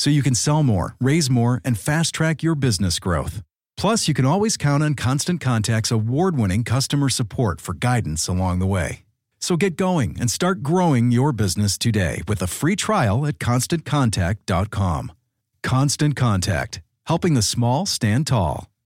[0.00, 3.42] So you can sell more, raise more, and fast track your business growth.
[3.76, 8.60] Plus, you can always count on Constant Contact's award winning customer support for guidance along
[8.60, 9.04] the way.
[9.40, 15.12] So get going and start growing your business today with a free trial at constantcontact.com.
[15.62, 18.70] Constant Contact, helping the small stand tall.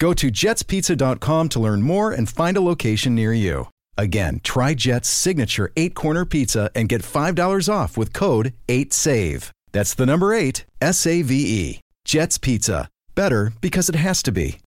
[0.00, 3.68] Go to jetspizza.com to learn more and find a location near you.
[3.98, 9.50] Again, try Jet's signature eight corner pizza and get $5 off with code 8SAVE.
[9.72, 11.80] That's the number eight, S A V E.
[12.06, 12.88] Jet's Pizza.
[13.14, 14.58] Better because it has to be.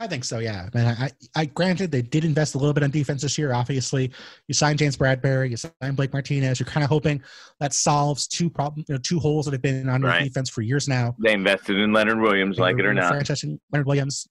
[0.00, 0.38] I think so.
[0.40, 0.68] Yeah.
[0.74, 3.52] I mean, I, I granted they did invest a little bit on defense this year.
[3.52, 4.10] Obviously,
[4.48, 6.58] you signed James Bradberry, you signed Blake Martinez.
[6.58, 7.22] You're kind of hoping
[7.60, 10.24] that solves two problem, you know, two holes that have been on Right.
[10.24, 11.14] defense for years now.
[11.22, 13.08] They invested in Leonard Williams, like it or not.
[13.10, 14.26] Franchise in Leonard Williams,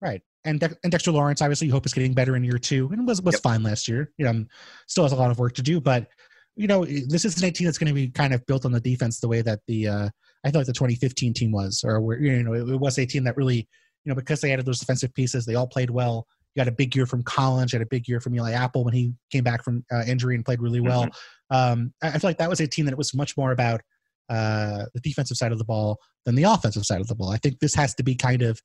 [0.00, 0.20] right?
[0.44, 3.06] And, De- and Dexter Lawrence, obviously, you hope is getting better in year two, and
[3.06, 3.42] was was Yep.
[3.42, 4.12] fine last year.
[4.16, 4.44] You know,
[4.86, 6.08] still has a lot of work to do, but
[6.56, 8.80] you know, this is an 18 that's going to be kind of built on the
[8.80, 10.08] defense the way that the uh,
[10.44, 13.24] I thought the 2015 team was, or where you know it, it was a team
[13.24, 16.26] that really, you know, because they added those defensive pieces, they all played well.
[16.54, 18.84] You got a big year from Collins, you had a big year from Eli Apple
[18.84, 21.06] when he came back from uh, injury and played really well.
[21.50, 23.82] Um, I, I feel like that was a team that was much more about
[24.30, 27.30] uh, the defensive side of the ball than the offensive side of the ball.
[27.30, 28.58] I think this has to be kind of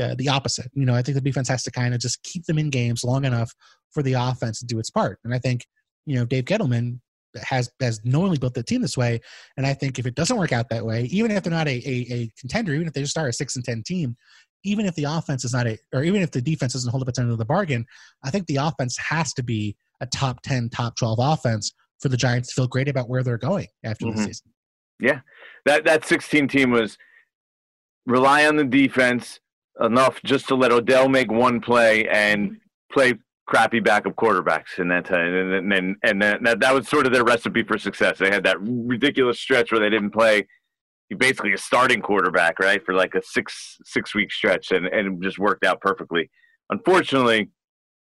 [0.00, 0.70] uh, the opposite.
[0.74, 3.04] You know, I think the defense has to kind of just keep them in games
[3.04, 3.52] long enough
[3.92, 5.18] for the offense to do its part.
[5.24, 5.66] And I think,
[6.06, 7.00] you know, Dave Gettleman
[7.42, 9.20] has has knowingly built the team this way.
[9.56, 11.82] And I think if it doesn't work out that way, even if they're not a,
[11.88, 14.16] a, a contender, even if they just start a six and ten team,
[14.64, 17.08] even if the offense is not a, or even if the defense doesn't hold up
[17.08, 17.84] its end of the bargain,
[18.24, 22.16] I think the offense has to be a top ten, top twelve offense for the
[22.16, 24.24] Giants to feel great about where they're going after the Mhm.
[24.24, 24.52] season.
[25.00, 25.20] Yeah.
[25.64, 26.98] That that 16 team was
[28.06, 29.40] rely on the defense
[29.80, 32.56] enough just to let Odell make one play and
[32.92, 33.14] play
[33.46, 37.12] crappy backup quarterbacks in that time, and and and, and that, that was sort of
[37.12, 38.18] their recipe for success.
[38.18, 40.46] They had that ridiculous stretch where they didn't play
[41.18, 45.26] basically a starting quarterback, right, for like a six six week stretch, and and it
[45.26, 46.30] just worked out perfectly.
[46.70, 47.50] Unfortunately,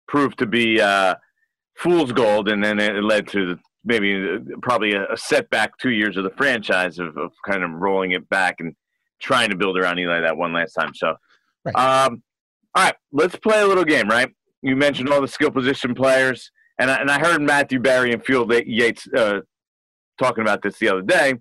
[0.06, 1.14] proved to be uh,
[1.76, 6.24] fool's gold, and then it led to maybe probably a, a setback two years of
[6.24, 8.74] the franchise of, of kind of rolling it back and
[9.20, 10.92] trying to build around Eli that one last time.
[10.94, 11.14] So,
[11.64, 11.74] Right.
[11.74, 12.22] um,
[12.74, 14.30] all right, let's play a little game, right?
[14.62, 18.24] You mentioned all the skill position players, and I, and I heard Matthew Berry and
[18.24, 19.40] Field Yates uh,
[20.18, 21.34] talking about this the other day.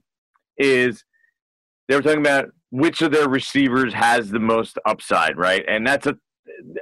[0.58, 1.04] Is
[1.88, 5.64] they were talking about which of their receivers has the most upside, right?
[5.68, 6.16] And that's a,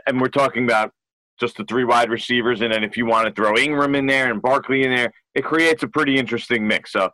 [0.07, 0.91] and we're talking about
[1.39, 4.31] just the three wide receivers, and then if you want to throw Engram in there
[4.31, 6.91] and Barkley in there, it creates a pretty interesting mix.
[6.91, 7.11] So,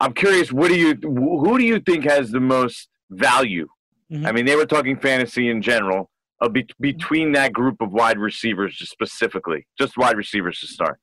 [0.00, 3.68] I'm curious, what do you, who do you think has the most value?
[4.10, 4.26] Mhm.
[4.26, 6.10] I mean, they were talking fantasy in general.
[6.40, 10.98] Uh, be, between that group of wide receivers, just specifically, just wide receivers to start.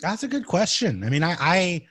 [0.00, 1.04] That's a good question.
[1.04, 1.86] I mean, I, I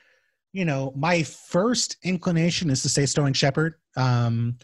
[0.52, 3.74] you know, my first inclination is to say Sterling Shepard.
[3.96, 4.58] Um,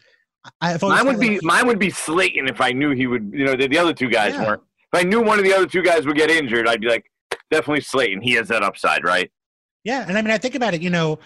[0.61, 3.31] I- I've Mine would be like- mine would be Slayton if I knew he would.
[3.33, 4.47] You know, the, the other two guys Yeah.
[4.47, 4.63] weren't.
[4.93, 7.11] If I knew one of the other two guys would get injured, I'd be like,
[7.51, 8.21] definitely Slayton.
[8.21, 9.31] He has that upside, right?
[9.85, 10.83] Yeah, and I mean, I think about it.
[10.83, 11.19] You know,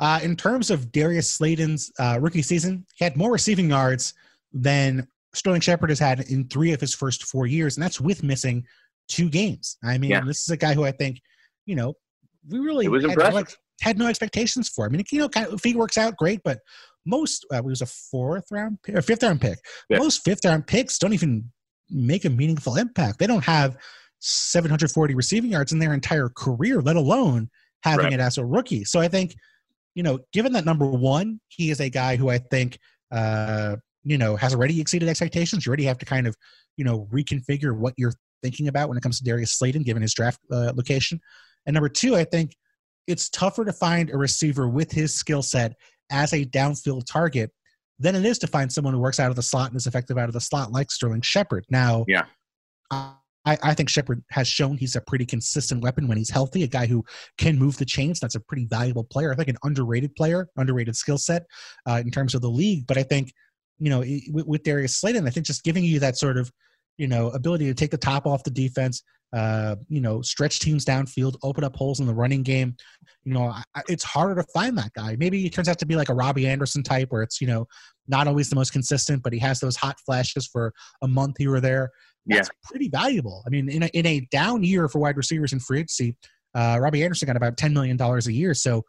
[0.00, 4.14] uh, in terms of Darius Slayton's uh, rookie season, he had more receiving yards
[4.54, 8.22] than Sterling Shepard has had in three of his first four years, and that's with
[8.22, 8.64] missing
[9.08, 9.76] two games.
[9.84, 10.20] I mean, Yeah.
[10.24, 11.20] this is a guy who I think,
[11.66, 11.94] you know,
[12.48, 13.20] we really had.
[13.20, 14.86] Alex, had no expectations for.
[14.86, 16.60] I mean, you know, kind of, if he works out, great, but
[17.04, 19.58] most uh, it was a fourth round pick, or fifth round pick.
[19.90, 19.98] Yeah.
[19.98, 21.50] Most fifth round picks don't even
[21.90, 23.18] make a meaningful impact.
[23.18, 23.76] They don't have
[24.20, 27.50] 740 receiving yards in their entire career, let alone
[27.82, 28.12] having Right.
[28.14, 28.84] it as a rookie.
[28.84, 29.34] So I think,
[29.94, 32.78] you know, given that number one, he is a guy who I think,
[33.10, 35.64] uh, you know, has already exceeded expectations.
[35.64, 36.36] You already have to kind of,
[36.76, 38.12] you know, reconfigure what you're
[38.42, 41.20] thinking about when it comes to Darius Slayton, given his draft uh, location.
[41.66, 42.54] And number two, I think
[43.06, 45.74] it's tougher to find a receiver with his skill set
[46.10, 47.50] as a downfield target
[47.98, 50.18] than it is to find someone who works out of the slot and is effective
[50.18, 51.64] out of the slot like Sterling Shepard.
[51.70, 52.24] Now, Yeah.
[53.46, 56.66] I, I think Shepard has shown he's a pretty consistent weapon when he's healthy, a
[56.66, 57.04] guy who
[57.36, 58.18] can move the chains.
[58.18, 59.32] That's a pretty valuable player.
[59.32, 61.44] I think an underrated player, underrated skill set
[61.86, 62.86] uh, in terms of the league.
[62.86, 63.32] But I think,
[63.84, 63.98] you know,
[64.32, 66.50] with, with Darius Slayton, I think just giving you that sort of,
[66.96, 69.02] you know, ability to take the top off the defense,
[69.34, 72.76] uh, you know, stretch teams downfield, open up holes in the running game.
[73.24, 75.16] You know, I, it's harder to find that guy.
[75.18, 77.66] Maybe he turns out to be like a Robbie Anderson type, where it's you know
[78.08, 81.52] not always the most consistent, but he has those hot flashes for a month here
[81.52, 81.90] or there.
[82.36, 83.42] That's pretty valuable.
[83.46, 86.16] I mean, in a, in a down year for wide receivers in free agency,
[86.54, 88.54] uh, Robbie Anderson got about ten million dollars a year.
[88.54, 88.82] So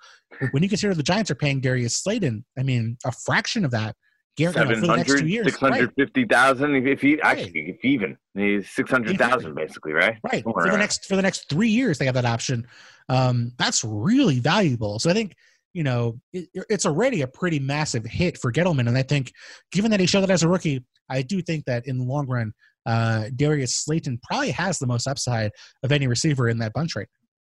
[0.51, 3.97] when you consider the Giants are paying Darius Slayton, I mean, a fraction of that,
[4.37, 5.73] guaranteed for the next two 700, years, right?
[5.81, 7.37] 650,000 if he Right.
[7.39, 10.17] actually if even he's 600,000 basically, right?
[10.23, 10.79] right Somewhere for the around.
[10.79, 12.67] next for the next three years they have that option
[13.09, 15.35] um that's really valuable so i think
[15.73, 19.31] you know it, it's already a pretty massive hit for gettleman and i think
[19.71, 22.25] given that he showed that as a rookie i do think that in the long
[22.27, 22.51] run
[22.87, 25.51] uh darius slayton probably has the most upside
[25.83, 27.07] of any receiver in that bunch right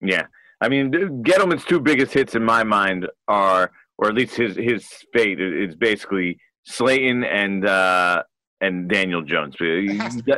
[0.01, 0.25] Yeah,
[0.61, 0.91] I mean,
[1.23, 5.75] Gettleman's two biggest hits in my mind are, or at least his his fate is
[5.75, 8.23] basically Slayton and uh,
[8.61, 9.55] and Daniel Jones.
[9.59, 10.37] It has to be, yeah.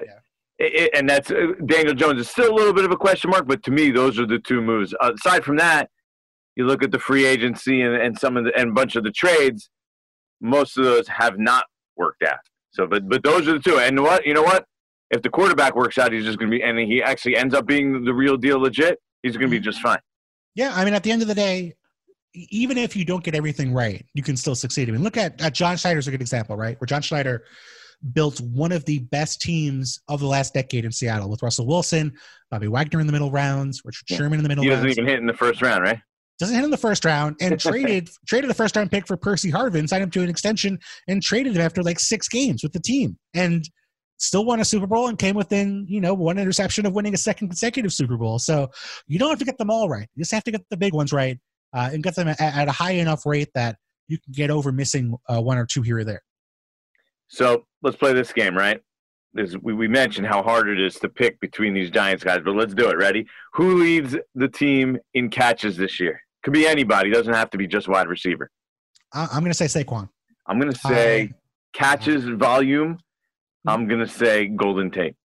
[0.60, 3.48] It- and that's uh, Daniel Jones is still a little bit of a question mark,
[3.48, 4.94] but to me, those are the two moves.
[5.02, 5.90] aside from that,
[6.56, 9.04] you look at the free agency and, and some of the and a bunch of
[9.04, 9.70] the trades.
[10.42, 12.40] Most of those have not worked out.
[12.72, 13.80] So, but but those are the two.
[13.80, 14.66] And what you know what?
[15.10, 17.66] If the quarterback works out, he's just going to be, and he actually ends up
[17.66, 19.00] being the real deal, legit.
[19.24, 20.00] He's going to be just fine.
[20.54, 21.76] Yeah, I mean, at the end of the day,
[22.50, 24.90] even if you don't get everything right, you can still succeed.
[24.90, 26.80] I mean, look at, at John Schneider's a good example, right?
[26.80, 27.44] Where John Schneider
[28.14, 32.14] built one of the best teams of the last decade in Seattle with Russell Wilson,
[32.52, 34.98] Bobby Wagner in the middle rounds, Richard Sherman in the middle He doesn't rounds.
[34.98, 36.00] even hit in the first round, right?
[36.40, 39.52] doesn't hit in the first round and traded traded the first round pick for Percy
[39.52, 42.80] Harvin, signed him to an extension, and traded him after like six games with the
[42.80, 43.68] team, and
[44.20, 47.18] still won a Super Bowl and came within you know one interception of winning a
[47.18, 48.40] second consecutive Super Bowl.
[48.40, 48.70] So
[49.08, 50.94] you don't have to get them all right; you just have to get the big
[50.94, 51.40] ones right
[51.74, 53.78] uh, and get them at, at a high enough rate that
[54.08, 56.22] you can get over missing uh, one or two here or there.
[57.28, 58.82] So let's play this game, right?
[59.34, 62.56] This, we, we mentioned how hard it is to pick between these Giants guys, but
[62.56, 62.98] let's do it.
[62.98, 63.28] Ready?
[63.54, 66.22] Who leads the team in catches this year?
[66.44, 67.12] Could be anybody.
[67.12, 68.50] Doesn't have to be just wide receiver.
[69.14, 70.10] I, I'm going to say Saquon.
[70.48, 71.34] I'm going to say
[71.74, 72.98] catches volume.
[73.68, 75.16] I'm going to say Golden Tate.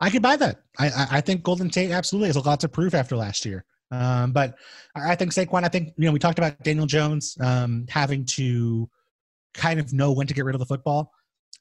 [0.00, 0.62] I could buy that.
[0.78, 3.64] I, I, I think Golden Tate absolutely has a lot to prove after last year.
[3.90, 4.54] Um, but
[4.94, 5.64] I think Saquon.
[5.64, 8.88] I think you know we talked about Daniel Jones um, having to
[9.54, 11.12] kind of know when to get rid of the football.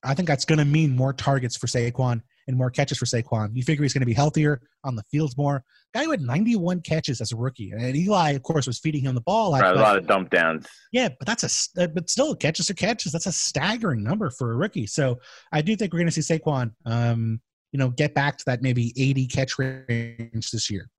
[0.04, 3.50] I think that's going to mean more targets for Saquon and more catches for Saquon.
[3.54, 5.64] You figure he's going to be healthier on the field more.
[5.94, 9.14] Guy who had 91 catches as a rookie, and Eli, of course, was feeding him
[9.14, 9.50] the ball.
[9.50, 10.68] a lot, Right, a lot of dump downs.
[10.92, 13.12] yeah, but that's a but still catches are catches.
[13.12, 14.88] That's a staggering number for a rookie.
[14.88, 15.20] So
[15.52, 18.62] I do think we're going to see Saquon, um, you know, get back to that
[18.62, 20.90] maybe 80 catch range this year.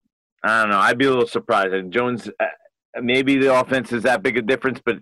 [0.43, 0.79] I don't know.
[0.79, 1.75] I'd be a little surprised.
[1.75, 2.45] And Jones, uh,
[3.03, 4.97] maybe the offense is that big a difference, but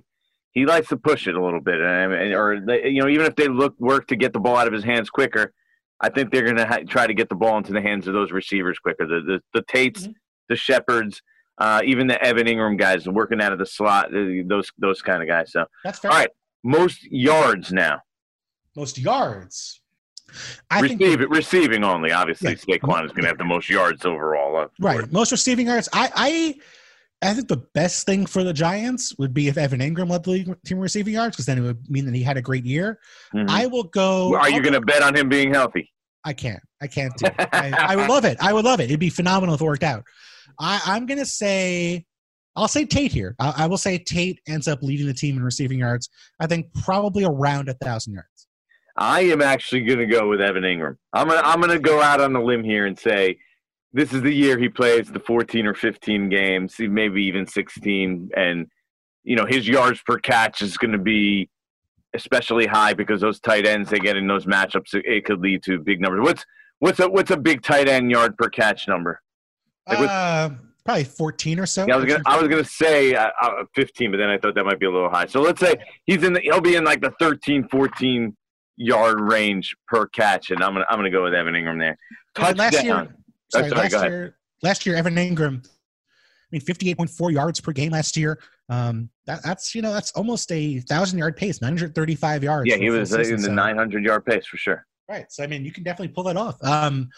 [0.53, 1.81] he likes to push it a little bit.
[1.81, 4.72] And, or you know, even if they look work to get the ball out of
[4.72, 5.53] his hands quicker,
[6.01, 8.14] I think they're going to ha- try to get the ball into the hands of
[8.14, 9.07] those receivers quicker.
[9.07, 10.14] The the, the Tates, Mhm.
[10.48, 11.20] the Shepards,
[11.59, 14.07] uh, even the Evan Engram guys working out of the slot.
[14.14, 15.53] uh, Those those kind of guys.
[15.53, 16.11] So That's fair.
[16.11, 16.31] all right,
[16.64, 18.01] most yards now.
[18.77, 19.81] Most yards.
[20.70, 22.12] I think Receive, receiving only.
[22.12, 22.76] Obviously, Yeah.
[22.76, 24.68] Saquon is going to have the most yards overall.
[24.80, 25.10] right.
[25.12, 25.88] Most receiving yards.
[25.92, 26.10] I
[27.22, 30.22] I I think the best thing for the Giants would be if Evan Engram led
[30.22, 32.64] the team in receiving yards, because then it would mean that he had a great
[32.64, 33.00] year.
[33.35, 33.48] Mhm.
[33.48, 34.37] I will go.
[34.37, 35.92] Are you going to bet on him being healthy?
[36.24, 36.60] I can't.
[36.83, 37.35] I can't do it.
[37.52, 38.37] I, I would love it.
[38.40, 38.85] I would love it.
[38.85, 40.04] It'd be phenomenal if it worked out.
[40.60, 42.04] I, I'm going to say,
[42.54, 43.35] I'll say Tate here.
[43.40, 46.08] I, I will say Tate ends up leading the team in receiving yards.
[46.38, 48.37] I think probably around a thousand yards.
[48.99, 50.96] I am actually going to go with Evan Engram.
[51.13, 53.38] I'm gonna I'm gonna go out on the limb here and say
[53.92, 58.67] this is the year he plays the 14 or 15 games, maybe even 16, and
[59.23, 61.49] you know his yards per catch is going to be
[62.15, 65.79] especially high because those tight ends they get in those matchups it, could lead to
[65.79, 66.23] big numbers.
[66.23, 66.44] What's
[66.81, 69.23] what's a what's a big tight end yard per catch number?
[69.87, 70.51] Like Uh,
[70.85, 71.87] probably 14 or so.
[71.87, 74.57] Yeah, I was gonna, I was gonna say uh, uh, 15, but then I thought
[74.57, 75.27] that might be a little high.
[75.27, 78.37] So let's say he's in the, he'll be in like the 13, 14
[78.79, 81.98] yard range per catch, and I'm gonna I'm gonna go with Evan Engram there.
[82.38, 83.14] Yeah, last year, Touchdown.
[83.52, 85.68] sorry, Oh, sorry, last year, last year, Evan Engram, I
[86.52, 88.38] mean, 58.4 yards per game last year.
[88.70, 92.70] Um, that, that's you know that's almost a thousand yard pace, 935 yards.
[92.70, 94.87] Yeah, he was uh, season, in the so- 900 yard pace for sure.
[95.08, 95.26] Right.
[95.31, 96.62] So I mean, you can definitely pull that off.
[96.62, 97.08] Um,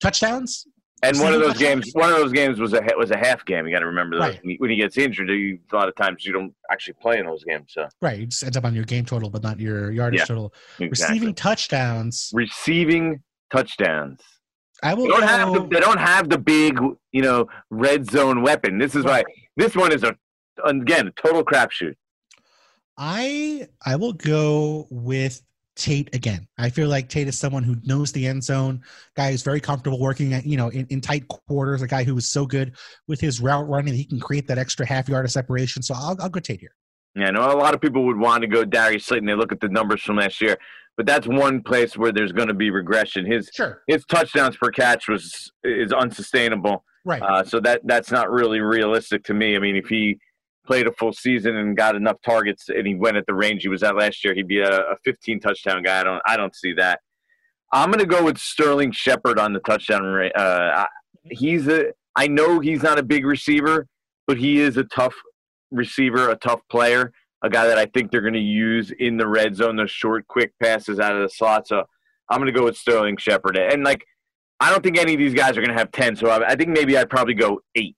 [0.00, 0.66] touchdowns.
[1.02, 3.66] And one of those games, one of those games was a was a half game.
[3.66, 4.40] You got to remember that Right.
[4.42, 7.18] When he- When he gets injured, you, a lot of times you don't actually play
[7.18, 7.72] in those games.
[7.72, 8.20] So Right.
[8.20, 10.52] It just ends up on your game total, but not your yardage Yeah, total.
[10.78, 11.14] exactly.
[11.16, 12.30] Receiving touchdowns.
[12.34, 14.20] receiving touchdowns.
[14.82, 16.78] I will They don't have the, go- they don't have the big
[17.12, 18.78] you know red zone weapon.
[18.78, 19.24] This is why
[19.56, 20.14] this one is a
[20.64, 21.94] again a total crapshoot.
[22.98, 25.42] I I will go with
[25.80, 26.46] Tate again.
[26.58, 28.82] I feel like Tate is someone who knows the end zone,
[29.16, 32.16] guy who's very comfortable working at you know in, in tight quarters, a guy who
[32.18, 32.76] is so good
[33.08, 35.82] with his route running that he can create that extra half yard of separation.
[35.82, 36.74] So I'll I'll go Tate here.
[37.16, 39.26] Yeah, I know a lot of people would want to go Darius Slayton.
[39.26, 40.58] They look at the numbers from last year,
[40.98, 43.24] but that's one place where there's going to be regression.
[43.24, 43.82] His Sure.
[43.88, 46.84] his touchdowns per catch was is unsustainable.
[47.06, 47.22] Right.
[47.22, 49.56] Uh, so that that's not really realistic to me.
[49.56, 50.18] I mean, if he
[50.66, 53.68] played a full season and got enough targets and he went at the range he
[53.68, 56.00] was at last year, he'd be a, a 15 touchdown guy.
[56.00, 57.00] I don't I don't see that.
[57.72, 60.32] I'm gonna go with Sterling Shepard on the touchdown rate.
[60.36, 60.86] Uh,
[61.24, 63.86] he's a I know he's not a big receiver,
[64.26, 65.14] but he is a tough
[65.70, 69.54] receiver, a tough player, a guy that I think they're gonna use in the red
[69.56, 71.66] zone, those short, quick passes out of the slot.
[71.68, 71.84] So
[72.28, 73.56] I'm gonna go with Sterling Shepard.
[73.56, 74.04] And like
[74.62, 76.54] I don't think any of these guys are going to have 10, so I, I
[76.54, 77.96] think maybe I'd probably go eight.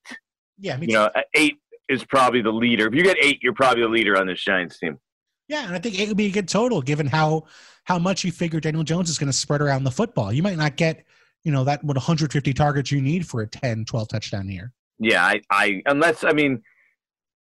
[0.57, 0.77] yeah.
[0.77, 0.93] Me You too.
[0.93, 1.57] know, uh, eight
[1.89, 2.87] is probably the leader.
[2.87, 4.99] If you get eight, you're probably the leader on this Giants team.
[5.47, 7.43] Yeah, and I think it would be a good total given how
[7.83, 10.31] how much you figure Daniel Jones is going to spread around the football.
[10.31, 11.05] You might not get,
[11.43, 14.71] you know, that what 150 targets you need for a 10, 12 touchdown year.
[14.99, 16.61] Yeah, I, I unless I mean,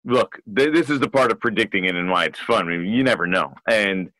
[0.05, 2.67] look, th- this is the part of predicting it and why it's fun.
[2.67, 4.11] I mean, you never know, and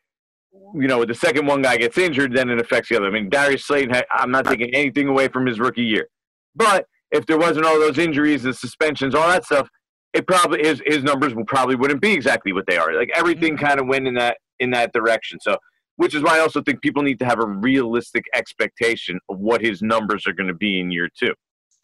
[0.74, 3.06] you know, the second one guy gets injured, then it affects the other.
[3.06, 6.08] I mean, Darius Slayton, I'm not taking anything away from his rookie year,
[6.56, 9.68] but if there wasn't all those injuries and suspensions, all that stuff,
[10.12, 12.94] it probably his his numbers will probably wouldn't be exactly what they are.
[12.94, 13.64] Like everything mm-hmm.
[13.64, 15.38] kind of went in that in that direction.
[15.40, 15.56] So,
[15.96, 19.60] which is why I also think people need to have a realistic expectation of what
[19.60, 21.34] his numbers are going to be in year two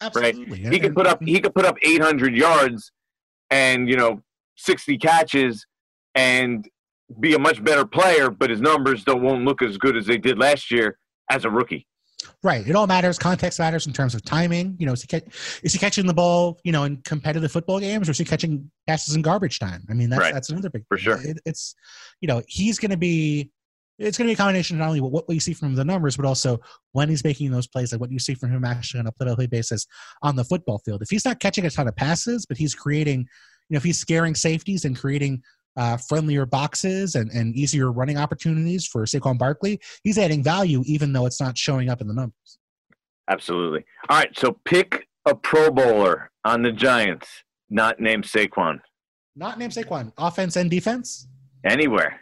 [0.01, 0.59] Absolutely.
[0.59, 0.71] Mm-hmm.
[0.71, 2.91] he could put up he could put up 800 yards
[3.49, 4.21] and you know
[4.57, 5.65] 60 catches
[6.15, 6.67] and
[7.19, 10.17] be a much better player but his numbers don't won't look as good as they
[10.17, 10.97] did last year
[11.31, 11.87] as a rookie
[12.43, 12.67] Right.
[12.67, 13.19] It all matters.
[13.19, 14.75] Context matters in terms of timing.
[14.79, 15.21] You know, is he,
[15.63, 18.69] is he catching the ball, you know, in competitive football games or is he catching
[18.87, 19.85] passes in garbage time?
[19.89, 20.33] I mean, that's, Right.
[20.33, 21.21] that's another big For sure.
[21.21, 21.75] It, it's,
[22.21, 23.51] you know, he's going to be,
[23.99, 26.17] it's going to be a combination of not only what we see from the numbers,
[26.17, 26.59] but also
[26.91, 29.27] when he's making those plays, like what you see from him actually on a play
[29.27, 29.87] by play basis
[30.21, 31.01] on the football field.
[31.01, 33.97] If he's not catching a ton of passes, but he's creating, you know, if he's
[33.99, 35.41] scaring safeties and creating
[35.77, 41.13] uh, friendlier boxes and, and easier running opportunities for Saquon Barkley, he's adding value even
[41.13, 42.57] though it's not showing up in the numbers.
[43.29, 47.27] absolutely all right so pick a pro bowler on the giants
[47.69, 48.79] not named saquon
[49.35, 50.11] Not named Saquon.
[50.17, 51.27] Offense and defense?
[51.65, 52.21] anywhere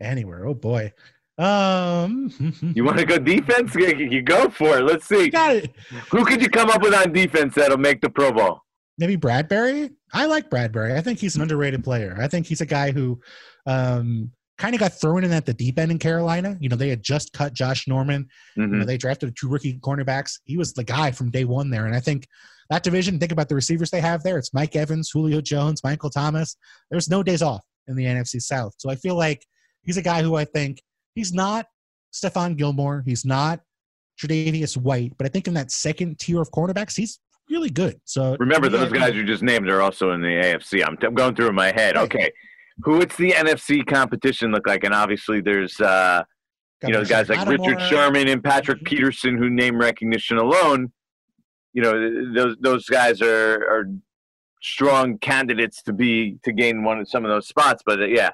[0.00, 0.46] Anywhere.
[0.46, 0.92] Oh boy.
[1.38, 2.32] Um
[2.76, 5.70] you want to go defense you go for it let's see got it.
[6.10, 8.60] who could you come up with on defense that'll make the pro bowl
[9.00, 9.90] Maybe Bradberry?
[10.12, 10.94] I like Bradberry.
[10.96, 12.16] I think he's an underrated player.
[12.20, 13.20] I think he's a guy who
[13.66, 16.54] um kind of got thrown in at the deep end in Carolina.
[16.60, 18.28] You know, they had just cut Josh Norman.
[18.56, 18.70] You Mhm.
[18.80, 20.38] know, they drafted two rookie cornerbacks.
[20.44, 21.86] He was the guy from day one there.
[21.86, 22.28] And I think
[22.68, 24.36] that division, think about the receivers they have there.
[24.36, 26.56] It's Mike Evans, Julio Jones, Michael Thomas.
[26.90, 28.74] There's no days off in the NFC South.
[28.76, 29.46] So I feel like
[29.82, 30.82] he's a guy who I think
[31.14, 31.64] he's not
[32.12, 33.02] Stephon Gilmore.
[33.06, 33.60] He's not
[34.20, 35.14] Tre'Davious White.
[35.16, 37.18] But I think in that second tier of cornerbacks, he's
[37.50, 38.00] really good.
[38.04, 40.86] So Remember, those guys you just named are also in the AFC.
[40.86, 41.96] I'm, I'm going through in my head.
[41.96, 42.04] Right.
[42.04, 42.32] Okay,
[42.82, 44.84] who what's the NFC competition look like?
[44.84, 46.22] And obviously, there's uh,
[46.82, 48.86] you know guys like Richard Sherman and Patrick Mhm.
[48.86, 50.92] Peterson, who name recognition alone,
[51.72, 53.84] you know those those guys are are
[54.62, 57.82] strong candidates to be to gain one of some of those spots.
[57.84, 58.30] But uh, yeah,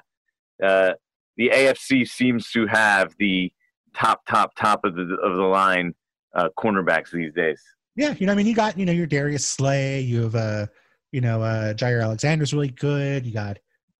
[0.63, 0.93] uh,
[1.37, 3.51] the AFC seems to have the
[3.95, 5.93] top top top of the of the line
[6.35, 7.61] uh, cornerbacks these days.
[7.97, 10.01] Yeah, you know, I mean, you got you know your Darius Slay.
[10.01, 10.67] You have uh,
[11.11, 13.25] you know, uh, Jaire Alexander's really good.
[13.25, 13.57] You got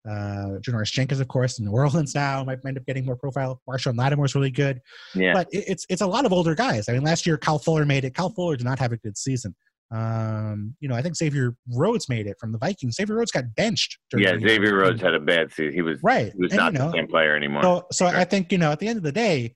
[0.08, 3.62] uh, Janoris Jenkins, of course, in New Orleans now might end up getting more profile.
[3.68, 4.80] Marshon Lattimore's really good,
[5.16, 6.88] Yeah, but it, it's it's a lot of older guys.
[6.88, 8.14] I mean, last year Kyle Fuller made it.
[8.14, 9.56] Kyle Fuller did not have a good season.
[9.90, 12.96] Um, you know, I think Xavier Rhodes made it from the Vikings.
[12.96, 13.98] Xavier Rhodes got benched.
[14.12, 14.48] during yeah.
[14.48, 15.74] Xavier Rhodes had a bad season.
[15.74, 17.64] He was right, he was and, not you know, the same player anymore.
[17.64, 18.18] so, so Sure.
[18.18, 19.56] I think you know, at the end of the day,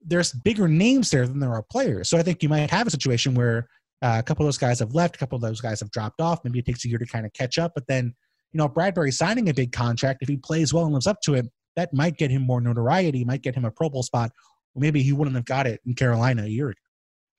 [0.00, 2.08] there's bigger names there than there are players.
[2.08, 3.68] So I think you might have a situation where
[4.00, 5.16] Uh, a couple of those guys have left.
[5.16, 6.44] A couple of those guys have dropped off.
[6.44, 7.72] Maybe it takes a year to kind of catch up.
[7.74, 8.14] But then,
[8.52, 11.34] you know, Bradberry signing a big contract, if he plays well and lives up to
[11.34, 14.30] it, that might get him more notoriety, might get him a Pro Bowl spot.
[14.76, 16.78] Or maybe he wouldn't have got it in Carolina a year ago.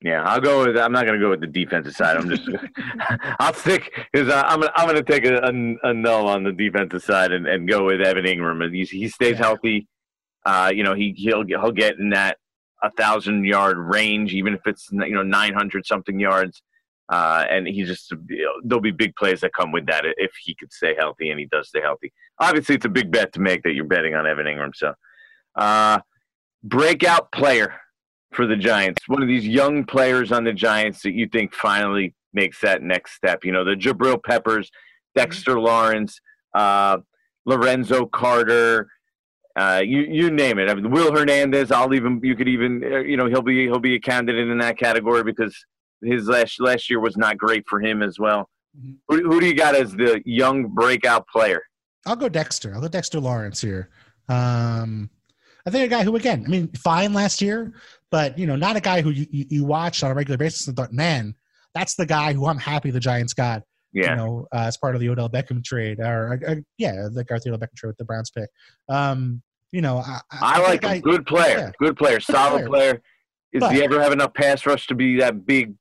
[0.02, 0.76] Yeah, I'll go with.
[0.76, 2.18] I'm not going to go with the defensive side.
[2.18, 2.46] I'm just.
[3.40, 4.62] I'll stick because I'm.
[4.74, 7.86] I'm going to take a, a, a, null on the defensive side and, and go
[7.86, 8.62] with Evan Engram.
[8.62, 9.46] And he he stays yeah.
[9.46, 9.88] healthy.
[10.44, 12.36] Uh, you know, he he'll he'll get in that
[12.82, 16.62] a thousand yard range, even if it's you know 900 something yards.
[17.08, 20.30] Uh, and he just you know, there'll be big plays that come with that if
[20.44, 22.12] he could stay healthy and he does stay healthy.
[22.38, 24.70] Obviously, it's a big bet to make that you're betting on Evan Engram.
[24.74, 24.94] So,
[25.56, 25.98] uh,
[26.62, 27.74] breakout player
[28.32, 29.08] for the Giants?
[29.08, 33.14] One of these young players on the Giants that you think finally makes that next
[33.14, 33.44] step?
[33.44, 34.70] You know, the Jabril Peppers,
[35.16, 35.64] Dexter mm-hmm.
[35.64, 36.20] Lawrence,
[36.54, 36.98] uh,
[37.44, 38.88] Lorenzo Carter.
[39.60, 40.70] Uh, you you name it.
[40.70, 41.70] I mean, Will Hernandez.
[41.70, 44.56] I'll even you could even uh, you know he'll be he'll be a candidate in
[44.58, 45.54] that category because
[46.02, 48.48] his last last year was not great for him as well.
[48.78, 48.92] Mm-hmm.
[49.14, 51.60] Who, who do you got as the young breakout player?
[52.06, 52.74] I'll go Dexter.
[52.74, 53.90] I'll go Dexter Lawrence here.
[54.30, 55.10] Um,
[55.66, 57.74] I think a guy who, again, I mean, fine last year,
[58.10, 60.68] but you know, not a guy who you, you, you watched on a regular basis
[60.68, 61.34] and thought, man,
[61.74, 63.62] that's the guy who I'm happy the Giants got.
[63.92, 64.10] Yeah.
[64.10, 67.24] You know, uh, as part of the Odell Beckham trade, or uh, uh yeah, the
[67.24, 68.48] Garth Odell Beckham trade with the Browns pick.
[68.88, 69.42] Um,
[69.72, 71.00] you know, I, I, I like him.
[71.00, 71.72] good player, yeah.
[71.78, 72.68] good player, solid player.
[72.68, 73.02] player.
[73.52, 75.74] Is but, he ever have enough pass rush to be that big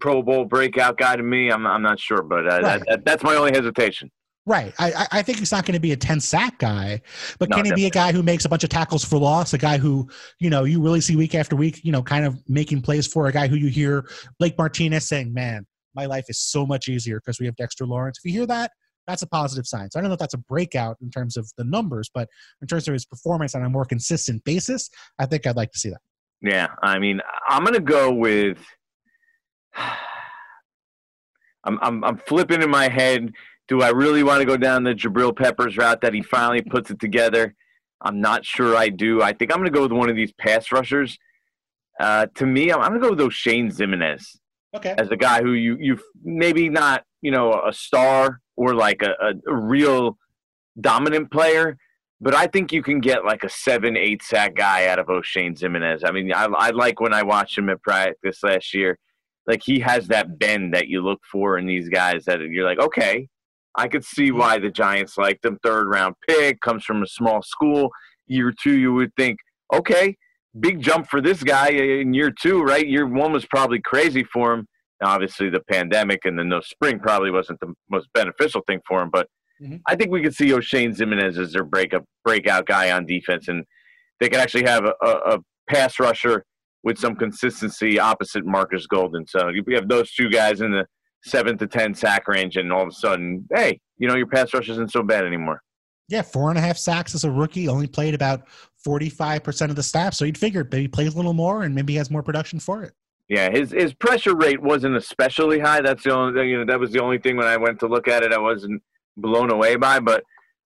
[0.00, 1.50] Pro Bowl breakout guy to me?
[1.50, 2.62] I'm I'm not sure, but uh, right.
[2.62, 4.10] that, that, that's my only hesitation.
[4.46, 4.72] Right.
[4.78, 7.02] I, I think he's not going to be a 10 sack guy,
[7.40, 7.82] but no, can he definitely.
[7.82, 9.52] be a guy who makes a bunch of tackles for loss?
[9.54, 10.08] A guy who,
[10.38, 13.26] you know, you really see week after week, you know, kind of making plays for
[13.26, 14.08] a guy who you hear
[14.38, 15.66] Blake Martinez saying, man,
[15.96, 18.20] my life is so much easier because we have Dexter Lawrence.
[18.22, 18.70] If you hear that,
[19.06, 19.90] that's a positive sign.
[19.90, 22.28] So I don't know if that's a breakout in terms of the numbers, but
[22.60, 25.78] in terms of his performance on a more consistent basis, I think I'd like to
[25.78, 26.00] see that.
[26.42, 26.68] Yeah.
[26.82, 28.58] I mean, I'm going to go with.
[31.64, 33.32] I'm, I'm, I'm flipping in my head
[33.68, 36.90] do I really want to go down the Jabril Peppers route that he finally puts
[36.90, 37.54] it together?
[38.00, 39.22] I'm not sure I do.
[39.22, 41.18] I think I'm going to go with one of these pass rushers.
[41.98, 44.36] Uh, to me, I'm, I'm going to go with those Shane Ximines.
[44.74, 44.94] Okay.
[44.98, 49.14] As a guy who you you maybe not you know a star or like a,
[49.46, 50.16] a, real
[50.80, 51.76] dominant player,
[52.20, 55.58] but I think you can get like a seven, eight sack guy out of Oshane
[55.58, 56.02] Ximines.
[56.04, 58.98] I mean, I, I like when I watched him at practice last year.
[59.46, 62.80] Like he has that bend that you look for in these guys that you're like,
[62.80, 63.28] okay,
[63.76, 65.58] I could see why the Giants like them.
[65.62, 67.90] Third round pick, comes from a small school.
[68.26, 69.38] Year two, you would think,
[69.72, 70.16] okay,
[70.58, 72.86] big jump for this guy in year two, right?
[72.86, 74.66] Year one was probably crazy for him.
[75.00, 78.80] Now, obviously, the pandemic and then the no spring probably wasn't the most beneficial thing
[78.86, 79.28] for him, but
[79.62, 79.76] mm-hmm.
[79.86, 83.64] I think we could see Oshane Ximines as their breakup, breakout guy on defense, and
[84.20, 85.38] they could actually have a, a,
[85.68, 86.44] pass rusher
[86.84, 89.26] with some consistency opposite Marcus Golden.
[89.26, 90.86] So if we have those two guys in the
[91.24, 94.54] seven to ten sack range, and all of a sudden, hey, you know your pass
[94.54, 95.60] rush isn't so bad anymore.
[96.08, 97.68] Yeah, four and a half sacks as a rookie.
[97.68, 98.46] Only played about
[98.84, 101.96] forty-five percent of the snap, so you'd figure maybe plays a little more and maybe
[101.96, 102.94] has more production for it.
[103.28, 105.80] Yeah, his his pressure rate wasn't especially high.
[105.80, 108.06] That's the only you know that was the only thing when I went to look
[108.06, 108.82] at it I wasn't
[109.16, 109.98] blown away by.
[109.98, 110.22] But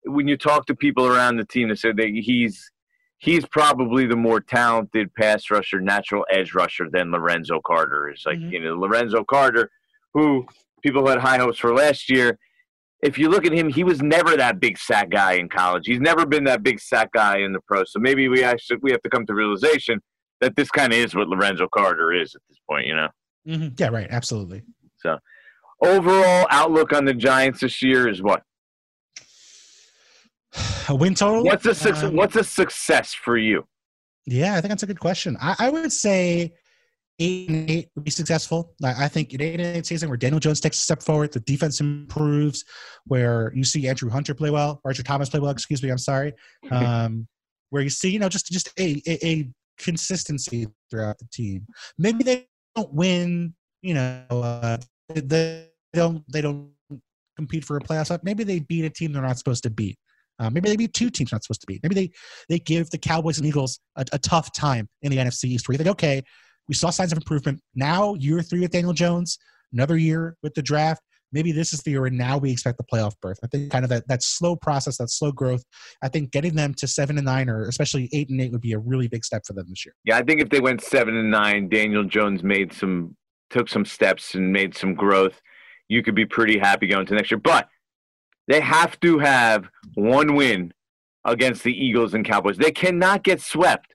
[0.04, 2.70] when you talk to people around the team, they said that he's
[3.18, 8.24] he's probably the more talented pass rusher, natural edge rusher than Lorenzo Carter is.
[8.26, 8.52] Like mm-hmm.
[8.52, 9.70] you know, Lorenzo Carter
[10.14, 10.46] who
[10.82, 12.38] people had high hopes for last year.
[13.02, 15.86] If you look at him, he was never that big sack guy in college.
[15.86, 17.92] He's never been that big sack guy in the pros.
[17.92, 20.02] So maybe we actually we have to come to realization
[20.40, 22.86] that this kind of is what Lorenzo Carter is at this point.
[22.86, 23.08] You know?
[23.46, 23.68] Mm-hmm.
[23.78, 24.08] Yeah, right.
[24.10, 24.62] Absolutely.
[24.96, 25.18] So,
[25.82, 28.42] overall outlook on the Giants this year is what?
[30.88, 31.44] A win total.
[31.44, 32.04] What's a success?
[32.04, 33.64] Um, what's a success for you?
[34.26, 35.36] Yeah, I think that's a good question.
[35.40, 36.52] I, I would say
[37.18, 38.74] eight and eight would be successful.
[38.82, 41.40] I think an eight and eight season where Daniel Jones takes a step forward, the
[41.40, 42.64] defense improves,
[43.06, 45.50] where you see Andrew Hunter play well, Archer Thomas play well.
[45.50, 46.32] Excuse me, I'm sorry.
[46.70, 47.26] Um,
[47.70, 51.66] where you see, you know, just just a, a, a, consistency throughout the team.
[51.98, 53.54] Maybe they don't win.
[53.82, 54.78] You know, uh,
[55.14, 56.70] they don't they don't
[57.36, 58.24] compete for a playoff spot.
[58.24, 59.96] Maybe they beat a team they're not supposed to beat.
[60.40, 61.82] Uh, maybe they beat two teams not supposed to beat.
[61.82, 62.10] Maybe they
[62.48, 65.68] they give the Cowboys and Eagles a, a tough time in the NFC East.
[65.68, 66.22] Where you think, okay,
[66.68, 67.60] we saw signs of improvement.
[67.74, 69.38] Now, year three with Daniel Jones,
[69.72, 71.02] another year with the draft.
[71.32, 73.38] Maybe this is the year, and now we expect the playoff berth.
[73.44, 75.62] I think kind of that, that slow process, that slow growth.
[76.02, 78.72] I think getting them to seven and nine, or especially eight and eight, would be
[78.72, 79.94] a really big step for them this year.
[80.04, 83.16] Yeah, I think if they went seven and nine, Daniel Jones made some,
[83.50, 85.40] took some steps and made some growth.
[85.88, 87.68] You could be pretty happy going to next year, but
[88.46, 90.72] they have to have one win
[91.24, 92.56] against the Eagles and Cowboys.
[92.56, 93.94] They cannot get swept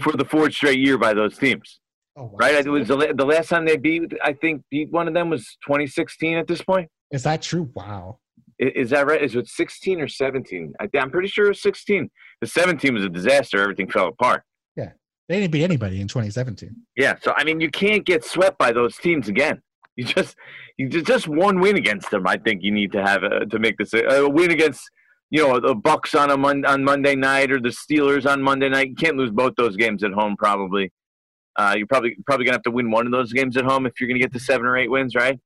[0.00, 1.80] for the fourth straight year by those teams.
[2.16, 2.36] Oh, wow.
[2.38, 2.54] Right?
[2.54, 5.56] It was the, the last time they beat, I think, beat one of them was
[5.66, 6.88] 2016 at this point.
[7.10, 7.70] Is that true?
[7.74, 8.18] Wow.
[8.58, 9.22] Is, is that right?
[9.22, 10.74] Is it 16 or 17?
[10.80, 12.10] I, am pretty sure it was 16.
[12.40, 13.60] The 17 was a disaster.
[13.60, 14.42] Everything fell apart.
[14.76, 14.90] Yeah.
[15.28, 16.74] They didn't beat anybody in 2017.
[16.96, 17.16] Yeah.
[17.22, 19.62] So, I mean, you can't get swept by those teams again.
[19.96, 20.36] You just,
[20.76, 22.26] you just one win against them.
[22.26, 24.90] I think you need to have a, to make this a, a win against
[25.30, 28.68] you know the Bucks on a mon- on Monday night or the Steelers on Monday
[28.68, 28.90] night.
[28.90, 30.36] You can't lose both those games at home.
[30.36, 30.92] Probably,
[31.58, 34.00] uh, you're probably probably gonna have to win one of those games at home if
[34.00, 35.38] you're gonna get to seven or eight wins, right?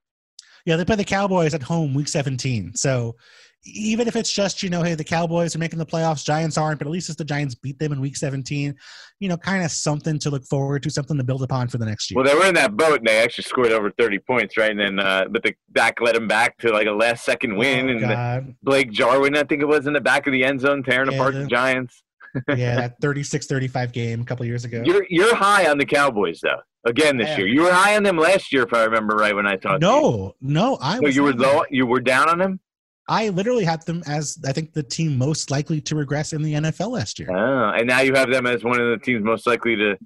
[0.66, 2.74] Yeah, they play the Cowboys at home week 17.
[2.74, 3.16] So
[3.64, 6.78] even if it's just, you know, hey, the Cowboys are making the playoffs, Giants aren't,
[6.78, 8.74] but at least if the Giants beat them in week 17,
[9.18, 11.84] you know, kind of something to look forward to, something to build upon for the
[11.84, 12.16] next year.
[12.16, 14.70] Well, they were in that boat and they actually scored over 30 points, right?
[14.70, 17.86] And then, uh, but the back led them back to like a last second win.
[17.86, 20.60] Oh, and the, Blake Jarwin, I think it was in the back of the end
[20.60, 22.02] zone, tearing yeah, apart the, the Giants.
[22.48, 24.82] Yeah, that 36 35 game a couple years ago.
[24.84, 27.46] You're, you're high on the Cowboys, though again this year.
[27.46, 29.82] You were high on them last year, if I remember right when I talked.
[29.82, 30.98] No, no, I.
[30.98, 31.62] So you were low.
[31.70, 32.60] You were down on them.
[33.08, 36.54] I literally had them as I think the team most likely to regress in the
[36.54, 37.28] NFL last year.
[37.30, 39.96] Oh, and now you have them as one of the teams most likely to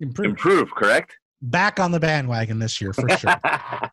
[0.00, 0.26] improve.
[0.26, 1.16] Improve, correct?
[1.40, 3.34] Back on the bandwagon this year for sure.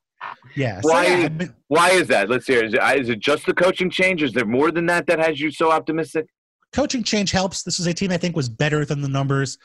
[0.55, 0.79] yeah.
[0.81, 1.05] Why?
[1.05, 2.29] So yeah, been, why is that?
[2.29, 2.65] Let's hear.
[2.65, 4.21] Is it, is it just the coaching change?
[4.21, 6.25] Is there more than that that has you so optimistic?
[6.73, 7.63] Coaching change helps.
[7.63, 9.57] This is a team I think was better than the numbers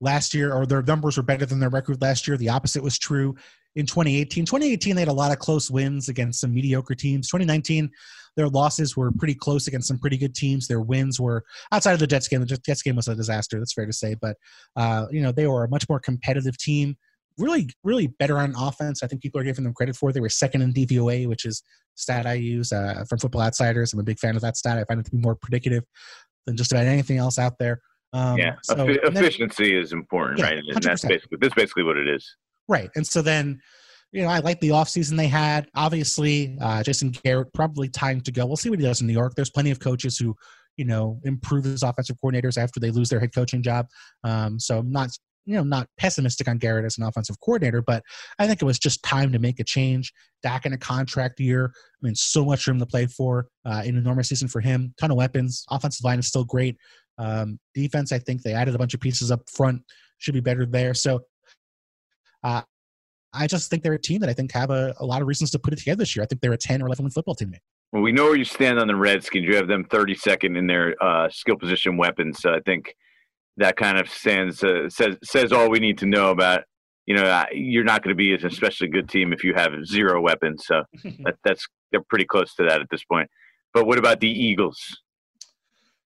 [0.00, 2.36] last year, or their numbers were better than their record last year.
[2.36, 3.34] The opposite was true
[3.76, 4.44] in 2018.
[4.44, 7.28] 2018, they had a lot of close wins against some mediocre teams.
[7.28, 7.90] 2019,
[8.36, 10.66] their losses were pretty close against some pretty good teams.
[10.66, 12.40] Their wins were outside of the Jets game.
[12.40, 13.58] The Jets game was a disaster.
[13.58, 14.36] That's fair to say, but
[14.76, 16.96] uh, you know they were a much more competitive team.
[17.38, 19.02] Really, really better on offense.
[19.02, 20.12] I think people are giving them credit for.
[20.12, 21.62] They were second in DVOA, which is
[21.94, 23.92] stat I use uh, from Football Outsiders.
[23.92, 24.78] I'm a big fan of that stat.
[24.78, 25.84] I find it to be more predictive
[26.46, 27.80] than just about anything else out there.
[28.12, 30.58] Um, yeah, so, efficiency then, is important, yeah, right?
[30.58, 30.82] And 100%.
[30.82, 32.36] that's basically that's basically what it is.
[32.68, 33.60] Right, and so then,
[34.12, 35.68] you know, I like the offseason they had.
[35.76, 38.46] Obviously, uh, Jason Garrett probably time to go.
[38.46, 39.34] We'll see what he does in New York.
[39.36, 40.34] There's plenty of coaches who,
[40.76, 43.86] you know, improve as offensive coordinators after they lose their head coaching job.
[44.24, 45.10] Um, so I'm not
[45.44, 48.02] you know, not pessimistic on Garrett as an offensive coordinator, but
[48.38, 50.12] I think it was just time to make a change.
[50.42, 51.72] Dak in a contract year.
[51.74, 53.48] I mean, so much room to play for.
[53.64, 54.94] Uh, an enormous season for him.
[54.98, 55.64] Ton of weapons.
[55.70, 56.76] Offensive line is still great.
[57.18, 59.82] Um, defense, I think they added a bunch of pieces up front.
[60.18, 60.94] Should be better there.
[60.94, 61.20] So
[62.42, 62.62] uh,
[63.32, 65.50] I just think they're a team that I think have a, a lot of reasons
[65.52, 66.22] to put it together this year.
[66.22, 67.54] I think they're a 10 or 11 win football team.
[67.92, 69.46] Well, we know where you stand on the Redskins.
[69.46, 72.38] You have them 32nd in their uh, skill position weapons.
[72.40, 72.94] So I think
[73.56, 76.64] that kind of stands uh, says says all we need to know about.
[77.06, 80.20] You know, you're not going to be an especially good team if you have zero
[80.20, 80.64] weapons.
[80.66, 80.84] So
[81.24, 83.28] that, that's they're pretty close to that at this point.
[83.74, 84.78] But what about the Eagles?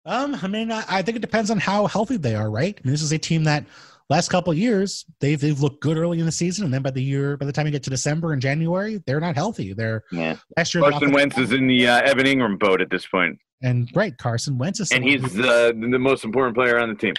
[0.07, 2.79] Um, I mean, I, I, think it depends on how healthy they are, right?
[2.79, 3.65] I mean, this is a team that
[4.11, 7.03] last couple years they've they've looked good early in the season, and then by the
[7.03, 9.73] year, by the time you get to December and January, they're not healthy.
[9.73, 10.37] They're yeah.
[10.57, 13.89] Last year, Carson Wentz is in the uh, Evan Engram boat at this point, and
[13.95, 17.15] right, Carson Wentz is, and he's the the most important player on the team.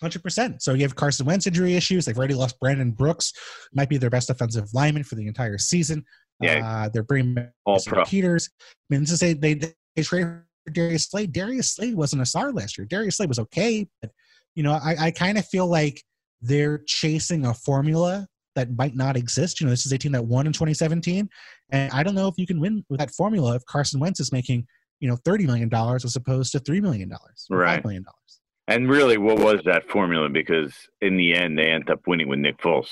[0.00, 0.62] Hundred percent.
[0.62, 2.06] So you have Carson Wentz injury issues.
[2.06, 3.32] They've already lost Brandon Brooks,
[3.74, 6.04] might be their best offensive lineman for the entire season.
[6.40, 8.04] Yeah, uh, they're bringing all pro.
[8.04, 8.48] Peters.
[8.60, 10.26] I mean, to say they they trade
[10.72, 11.26] Darius Slay.
[11.26, 12.86] Darius Slay wasn't a star last year.
[12.86, 14.10] Darius Slay was okay, but
[14.54, 16.02] you know, I, I kind of feel like
[16.40, 18.26] they're chasing a formula
[18.56, 19.60] that might not exist.
[19.60, 21.28] You know, this is a team that won in 2017,
[21.70, 24.32] and I don't know if you can win with that formula if Carson Wentz is
[24.32, 24.66] making
[25.00, 27.84] you know 30 million dollars as opposed to three million dollars, right?
[27.84, 28.39] million dollars.
[28.70, 30.28] And really, what was that formula?
[30.28, 32.88] Because in the end, they end up winning with Nick Foles.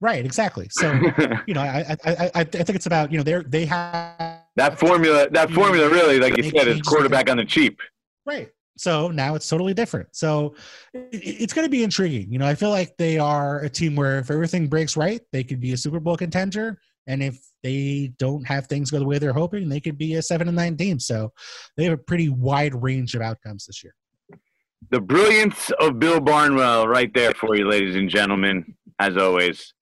[0.00, 0.68] Right, exactly.
[0.70, 0.90] So,
[1.46, 4.78] you know, I, I, I, I think it's about you know they're they have that
[4.78, 5.28] formula.
[5.30, 7.78] That formula really, like you said, is quarterback on the cheap.
[8.24, 8.48] Right.
[8.78, 10.08] So now it's totally different.
[10.12, 10.54] So
[10.94, 12.32] it, it's going to be intriguing.
[12.32, 15.44] You know, I feel like they are a team where if everything breaks right, they
[15.44, 19.18] could be a Super Bowl contender, and if they don't have things go the way
[19.18, 20.98] they're hoping, they could be a seven and nine team.
[20.98, 21.32] So
[21.76, 23.94] they have a pretty wide range of outcomes this year.
[24.90, 28.74] The brilliance of Bill Barnwell, right there for you, ladies and gentlemen.
[28.98, 29.74] As always,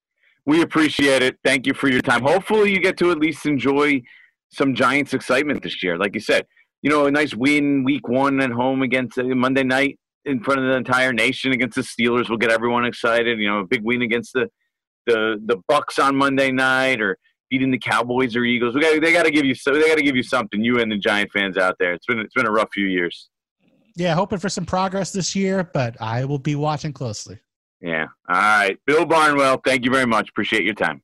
[0.45, 1.37] we appreciate it.
[1.43, 2.21] Thank you for your time.
[2.23, 4.01] Hopefully, you get to at least enjoy
[4.49, 5.97] some Giants excitement this year.
[5.97, 6.45] Like you said,
[6.81, 10.59] you know, a nice win week one at home against uh, Monday night in front
[10.59, 13.39] of the entire nation against the Steelers will get everyone excited.
[13.39, 14.49] You know, a big win against the
[15.05, 17.17] the the Bucks on Monday night or
[17.49, 18.75] beating the Cowboys or Eagles.
[18.75, 20.63] We got they got to give you so they got to give you something.
[20.63, 21.93] You and the Giant fans out there.
[21.93, 23.29] It's been it's been a rough few years.
[23.97, 27.39] Yeah, hoping for some progress this year, but I will be watching closely.
[27.81, 28.05] Yeah.
[28.29, 28.79] All right.
[28.85, 30.29] Bill Barnwell, thank you very much.
[30.29, 31.01] Appreciate your time.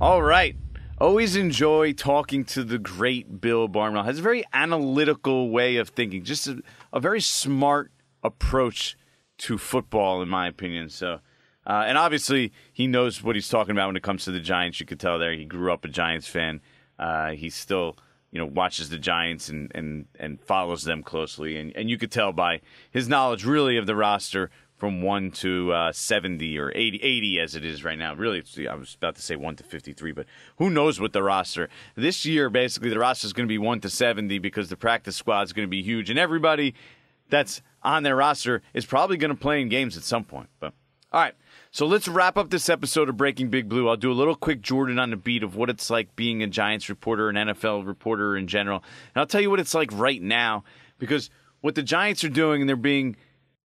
[0.00, 0.54] All right.
[0.98, 4.04] Always enjoy talking to the great Bill Barnwell.
[4.04, 6.62] Has a very analytical way of thinking, just a,
[6.92, 7.90] a very smart
[8.22, 8.96] approach
[9.38, 10.88] to football, in my opinion.
[10.88, 11.20] So
[11.66, 14.80] Uh, and obviously, he knows what he's talking about when it comes to the Giants.
[14.80, 16.60] You could tell there he grew up a Giants fan.
[16.98, 17.96] Uh, he still,
[18.34, 21.56] you know, watches the Giants and, and, and follows them closely.
[21.56, 22.60] And, and you could tell by
[22.90, 27.54] his knowledge, really, of the roster from 1 to uh, 70 or 80, 80 as
[27.54, 28.12] it is right now.
[28.12, 30.26] Really, I was about to say 1 to 53, but
[30.58, 31.68] who knows what the roster.
[31.94, 35.14] This year, basically, the roster is going to be 1 to 70 because the practice
[35.14, 36.10] squad is going to be huge.
[36.10, 36.74] And everybody
[37.30, 40.48] that's on their roster is probably going to play in games at some point.
[40.58, 40.74] But
[41.12, 41.34] all right.
[41.74, 43.88] So let's wrap up this episode of Breaking Big Blue.
[43.88, 46.46] I'll do a little quick Jordan on the beat of what it's like being a
[46.46, 48.76] Giants reporter, an NFL reporter in general.
[49.12, 50.62] And I'll tell you what it's like right now
[51.00, 51.30] because
[51.62, 53.16] what the Giants are doing, and they're being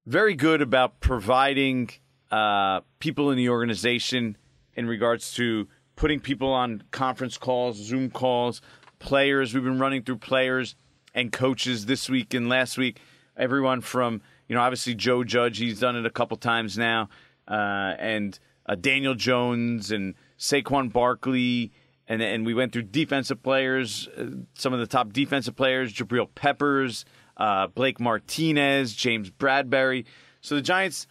[0.06, 1.90] very good about providing
[2.32, 4.38] uh, people in the organization
[4.76, 8.62] in regards to putting people on conference calls, Zoom calls,
[9.00, 9.54] players.
[9.54, 10.76] We've been running through players
[11.14, 13.02] and coaches this week and last week.
[13.36, 17.10] Everyone from, you know, obviously Joe Judge, he's done it a couple times now
[17.48, 21.72] uh, and uh, Daniel Jones and Saquon Barkley.
[22.08, 26.28] And, and we went through defensive players, uh, some of the top defensive players, Jabril
[26.36, 30.06] Peppers, uh, Blake Martinez, James Bradberry.
[30.42, 31.08] So the Giants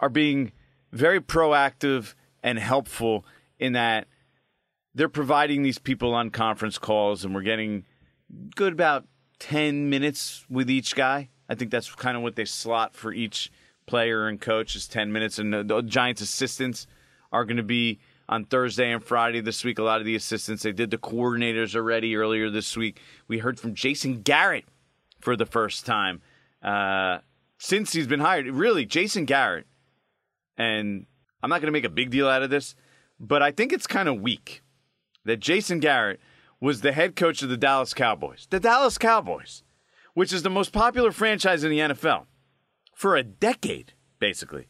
[0.00, 0.52] are being
[0.92, 3.26] very proactive and helpful
[3.58, 4.06] in that
[4.94, 7.84] they're providing these people on conference calls, and we're getting
[8.56, 9.06] good about
[9.38, 11.28] 10 minutes with each guy.
[11.48, 13.50] I think that's kind of what they slot for each
[13.88, 15.38] player and coach is 10 minutes.
[15.38, 16.86] And the, Giants assistants
[17.32, 19.78] are going to be on Thursday and Friday this week.
[19.78, 23.00] A lot of the assistants, they did the coordinators already earlier this week.
[23.26, 24.66] We heard from Jason Garrett
[25.20, 26.20] for the first time
[26.62, 27.18] uh,
[27.58, 28.46] since he's been hired.
[28.46, 29.66] Really, Jason Garrett.
[30.56, 31.06] And
[31.42, 32.74] I'm not going to make a big deal out of this,
[33.18, 34.62] but I think it's kind of weak
[35.24, 36.20] that Jason Garrett
[36.60, 38.46] was the head coach of the Dallas Cowboys.
[38.50, 39.62] The Dallas Cowboys,
[40.14, 42.26] which is the most popular franchise in the NFL
[42.98, 44.66] for a decade, basically.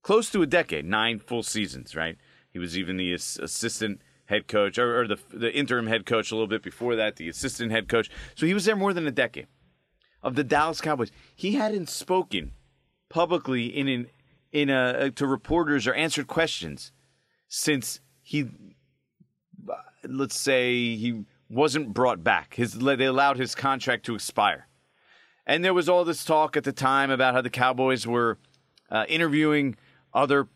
[0.00, 2.16] Close to a decade, nine full seasons, right?
[2.50, 6.34] He was even the assistant head coach, or, or the, the interim head coach a
[6.34, 8.08] little bit before that, the assistant head coach.
[8.34, 9.46] So he was there more than a decade
[10.22, 11.12] of the Dallas Cowboys.
[11.36, 12.52] He hadn't spoken
[13.10, 14.06] publicly in an,
[14.52, 16.92] in a, to reporters or answered questions
[17.46, 18.48] since he,
[19.68, 19.74] uh,
[20.08, 22.54] let's say, he wasn't brought back.
[22.54, 24.66] His they allowed his contract to expire.
[25.50, 28.38] And there was all this talk at the time about how the Cowboys were
[28.88, 29.74] uh, interviewing
[30.14, 30.46] other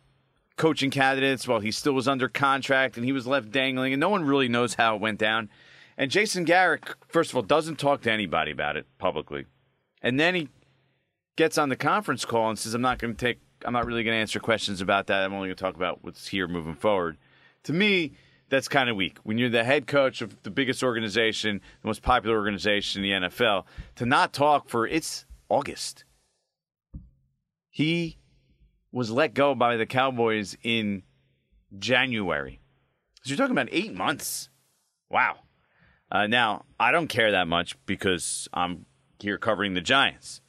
[0.55, 4.09] coaching candidates while he still was under contract and he was left dangling, and no
[4.09, 5.51] one really knows how it went down.
[5.99, 9.47] And Jason Garrett, first of all, doesn't talk to anybody about it publicly.
[10.01, 10.49] And then he
[11.35, 14.05] gets on the conference call and says, I'm not going to take, I'm not really
[14.05, 15.25] going to answer questions about that.
[15.25, 17.17] I'm only going to talk about what's here moving forward.
[17.65, 18.13] To me,
[18.49, 19.19] that's kind of weak.
[19.23, 23.29] When you're the head coach of the biggest organization, the most popular organization in the
[23.29, 23.65] NFL,
[23.97, 26.05] to not talk for it's August.
[27.71, 28.19] He
[28.93, 31.03] was let go by the Cowboys in
[31.79, 32.61] January.
[33.23, 34.51] So you're talking about eight months.
[35.11, 35.39] Wow.
[36.11, 38.87] Uh, now, I don't care that much because I'm
[39.19, 40.41] here covering the Giants.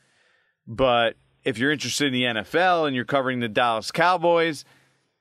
[0.67, 4.65] But if you're interested in the NFL and you're covering the Dallas Cowboys,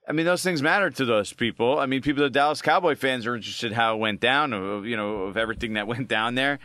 [0.06, 1.78] I mean, those things matter to those people.
[1.78, 4.52] I mean, people, the Dallas Cowboy fans are interested how it went down,
[4.84, 6.58] you know, of everything that went down there,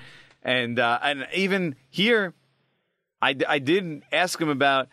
[0.44, 2.34] and uh, and even here,
[3.22, 4.90] I, I did ask him about,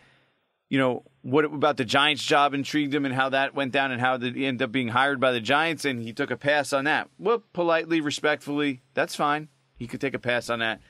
[0.69, 3.99] you know, what about the Giants job intrigued him and how that went down and
[3.99, 6.85] how he ended up being hired by the Giants, and he took a pass on
[6.85, 7.09] that.
[7.17, 9.49] Well, politely, respectfully, that's fine.
[9.77, 10.81] He could take a pass on that,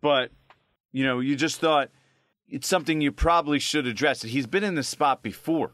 [0.00, 0.30] but
[0.92, 1.90] you know, you just thought
[2.48, 4.22] it's something you probably should address.
[4.22, 5.72] He's been in this spot before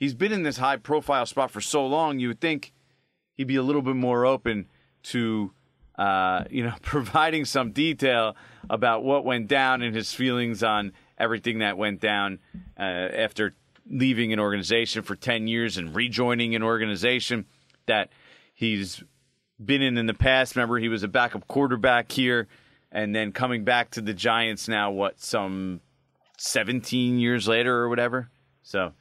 [0.00, 2.72] he's been in this high profile spot for so long, you would think
[3.34, 4.66] he'd be a little bit more open
[5.04, 5.52] to,
[5.96, 8.34] uh, you know, providing some detail
[8.68, 12.40] about what went down and his feelings on everything that went down
[12.78, 13.54] uh, after
[13.88, 17.44] leaving an organization for 10 years and rejoining an organization
[17.86, 18.08] that
[18.54, 19.02] he's
[19.62, 20.56] been in in the past.
[20.56, 22.48] Remember, he was a backup quarterback here
[22.90, 25.80] and then coming back to the Giants now, what, some
[26.38, 28.30] 17 years later or whatever?
[28.62, 28.92] So,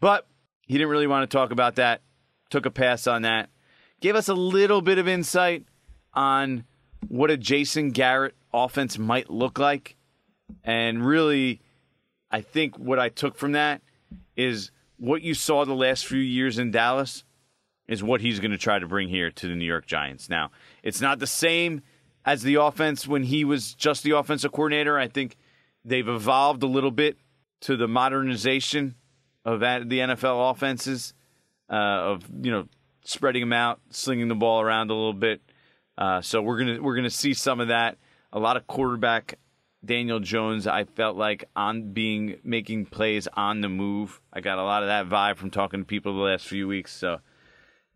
[0.00, 0.26] but
[0.72, 2.00] he didn't really want to talk about that.
[2.48, 3.50] Took a pass on that.
[4.00, 5.66] Gave us a little bit of insight
[6.14, 6.64] on
[7.08, 9.96] what a Jason Garrett offense might look like.
[10.64, 11.60] And really,
[12.30, 13.82] I think what I took from that
[14.34, 17.24] is what you saw the last few years in Dallas
[17.86, 20.30] is what he's going to try to bring here to the New York Giants.
[20.30, 20.52] Now,
[20.82, 21.82] it's not the same
[22.24, 24.98] as the offense when he was just the offensive coordinator.
[24.98, 25.36] I think
[25.84, 27.18] they've evolved a little bit
[27.60, 28.94] to the modernization
[29.44, 31.14] of the NFL offenses,
[31.70, 32.68] uh, of you know
[33.04, 35.40] spreading them out, slinging the ball around a little bit.
[35.98, 37.98] Uh, so we're gonna we're gonna see some of that.
[38.32, 39.38] A lot of quarterback
[39.84, 44.20] Daniel Jones, I felt like on being making plays on the move.
[44.32, 46.92] I got a lot of that vibe from talking to people the last few weeks.
[46.92, 47.20] So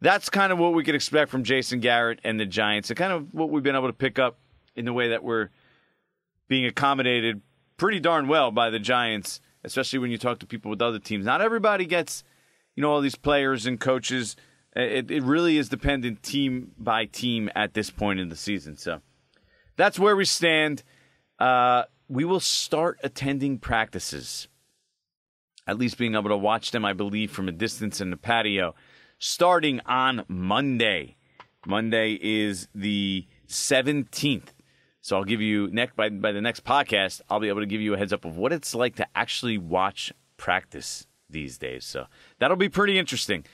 [0.00, 3.12] that's kind of what we could expect from Jason Garrett and the Giants, and kind
[3.12, 4.38] of what we've been able to pick up
[4.74, 5.50] in the way that we're
[6.48, 7.40] being accommodated
[7.76, 11.26] pretty darn well by the Giants, especially when you talk to people with other teams.
[11.26, 12.24] Not everybody gets,
[12.74, 14.36] you know, all these players and coaches.
[14.74, 18.76] It, it really is dependent team by team at this point in the season.
[18.76, 19.00] So
[19.76, 20.82] that's where we stand.
[21.38, 24.48] Uh, we will start attending practices,
[25.66, 28.74] at least being able to watch them, I believe, from a distance in the patio,
[29.18, 31.16] starting on Monday.
[31.66, 34.48] Monday is the 17th.
[35.06, 37.80] So I'll give you next by by the next podcast, I'll be able to give
[37.80, 41.84] you a heads up of what it's like to actually watch practice these days.
[41.84, 42.06] So
[42.40, 43.44] that'll be pretty interesting.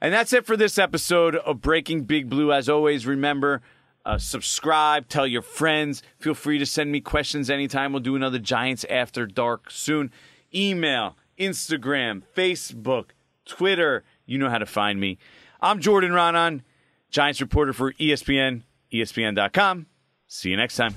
[0.00, 2.52] And that's it for this episode of Breaking Big Blue.
[2.52, 3.62] As always, remember
[4.04, 6.02] uh, subscribe, tell your friends.
[6.18, 7.92] Feel free to send me questions anytime.
[7.92, 10.10] We'll do another Giants After Dark soon.
[10.52, 13.10] Email, Instagram, Facebook,
[13.44, 14.02] Twitter.
[14.26, 15.18] You know how to find me.
[15.60, 16.62] I'm Jordan Raanan,
[17.08, 19.86] Giants reporter for ESPN, ESPN.com.
[20.28, 20.94] See you next time.